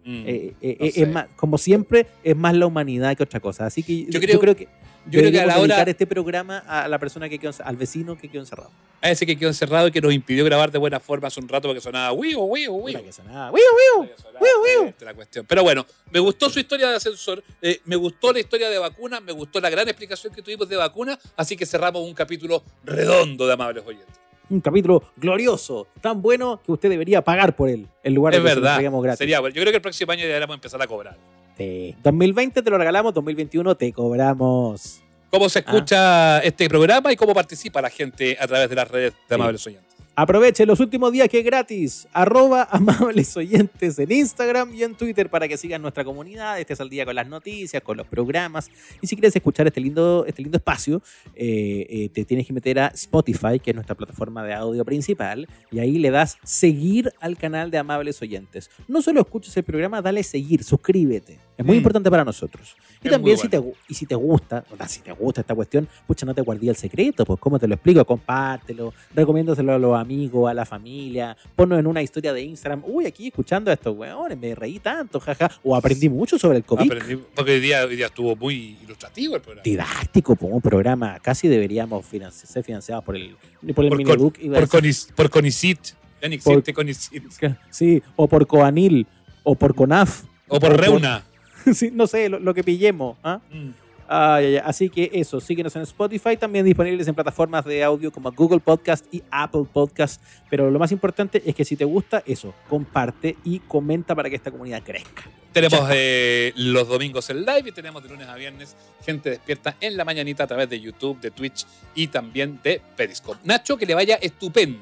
[0.09, 0.23] Mm.
[0.27, 3.65] Eh, eh, no eh, es más, como siempre, es más la humanidad que otra cosa.
[3.67, 4.67] Así que yo, creo- creo que
[5.09, 8.17] yo creo que a la hora- este programa a la persona que quedó, al vecino
[8.17, 8.71] que quedó encerrado.
[9.01, 11.47] A ese que quedó encerrado y que nos impidió grabar de buena forma hace un
[11.47, 13.03] rato porque sonaba wiu, wiu, wiu.
[13.03, 13.61] Que sonaba, "Wiu,
[14.01, 14.09] wiu".
[14.41, 14.93] Wiu, wiu.
[15.01, 15.45] la cuestión.
[15.47, 19.21] Pero bueno, me gustó su historia de ascensor, eh, me gustó la historia de vacunas,
[19.21, 23.45] me gustó la gran explicación que tuvimos de vacunas, así que cerramos un capítulo redondo
[23.47, 24.15] de amables oyentes.
[24.49, 28.43] Un capítulo glorioso, tan bueno que usted debería pagar por él, en lugar Es de
[28.43, 28.73] que se lo verdad.
[28.75, 29.17] entreguemos gratis.
[29.19, 29.55] Sería, bueno.
[29.55, 31.17] yo creo que el próximo año deberíamos empezar a cobrar.
[31.57, 31.95] Sí.
[32.03, 35.01] 2020 te lo regalamos, 2021 te cobramos.
[35.29, 39.13] cómo se escucha este programa y cómo participa la gente a través de las redes
[39.27, 39.88] de Amables Oyentes.
[40.21, 42.05] Aproveche los últimos días que es gratis.
[42.11, 46.89] Arroba amables oyentes en Instagram y en Twitter para que sigan nuestra comunidad, estés al
[46.89, 48.69] día con las noticias, con los programas.
[49.01, 51.01] Y si quieres escuchar este lindo, este lindo espacio,
[51.35, 55.47] eh, eh, te tienes que meter a Spotify, que es nuestra plataforma de audio principal,
[55.71, 58.69] y ahí le das seguir al canal de amables oyentes.
[58.89, 61.48] No solo escuches el programa, dale seguir, suscríbete.
[61.59, 61.79] Es muy Mm.
[61.79, 62.73] importante para nosotros.
[63.03, 65.53] Y Es también si te, y si te gusta, o sea, si te gusta esta
[65.53, 69.77] cuestión, pucha, no te guardé el secreto, pues cómo te lo explico, compártelo, recomiéndoselo a
[69.77, 73.73] los amigos, a la familia, ponlo en una historia de Instagram, uy, aquí escuchando a
[73.73, 76.89] estos weones, me reí tanto, jaja, o aprendí mucho sobre el COVID.
[76.93, 79.63] Aprendí- porque hoy día, hoy día estuvo muy ilustrativo el programa.
[79.63, 83.35] Didáctico, por un programa, casi deberíamos financi- ser financiados por el,
[83.75, 84.67] por el Por, con- por.
[84.69, 85.79] Conis- por Conicit.
[86.21, 87.23] Ya ni Por- existe Conicit.
[87.69, 89.05] sí, o por Coanil,
[89.43, 91.23] o por CONAF, O por Reuna.
[91.73, 93.39] sí, no sé, lo, lo que pillemos, ¿ah?
[93.51, 93.69] Mm.
[94.11, 94.59] Ah, ya, ya.
[94.61, 99.05] Así que eso, síguenos en Spotify, también disponibles en plataformas de audio como Google Podcast
[99.13, 100.19] y Apple Podcast.
[100.49, 104.35] Pero lo más importante es que si te gusta, eso, comparte y comenta para que
[104.35, 105.25] esta comunidad crezca.
[105.53, 109.97] Tenemos eh, los domingos el live y tenemos de lunes a viernes gente despierta en
[109.97, 113.39] la mañanita a través de YouTube, de Twitch y también de Periscope.
[113.43, 114.79] Nacho, que le vaya estupendo.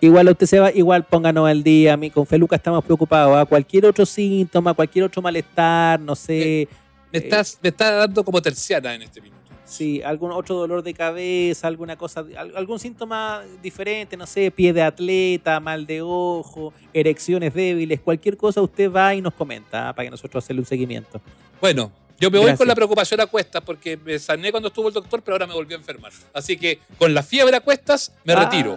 [0.00, 1.94] Igual usted se va, igual pónganos al día.
[1.94, 3.36] A mí con Feluca estamos preocupados.
[3.36, 3.44] ¿ah?
[3.46, 6.68] Cualquier otro síntoma, cualquier otro malestar, no sé,
[7.12, 9.36] Me, estás, me está dando como terciana en este minuto.
[9.64, 14.72] sí, algún otro dolor de cabeza, alguna cosa, al- algún síntoma diferente, no sé, pie
[14.72, 19.92] de atleta, mal de ojo, erecciones débiles, cualquier cosa, usted va y nos comenta ¿ah?
[19.94, 21.20] para que nosotros hacerle un seguimiento.
[21.60, 21.90] Bueno,
[22.20, 22.58] yo me voy Gracias.
[22.58, 25.54] con la preocupación a cuestas porque me sané cuando estuvo el doctor, pero ahora me
[25.54, 26.12] volví a enfermar.
[26.32, 28.44] Así que con la fiebre a cuestas me Ah.
[28.44, 28.76] retiro.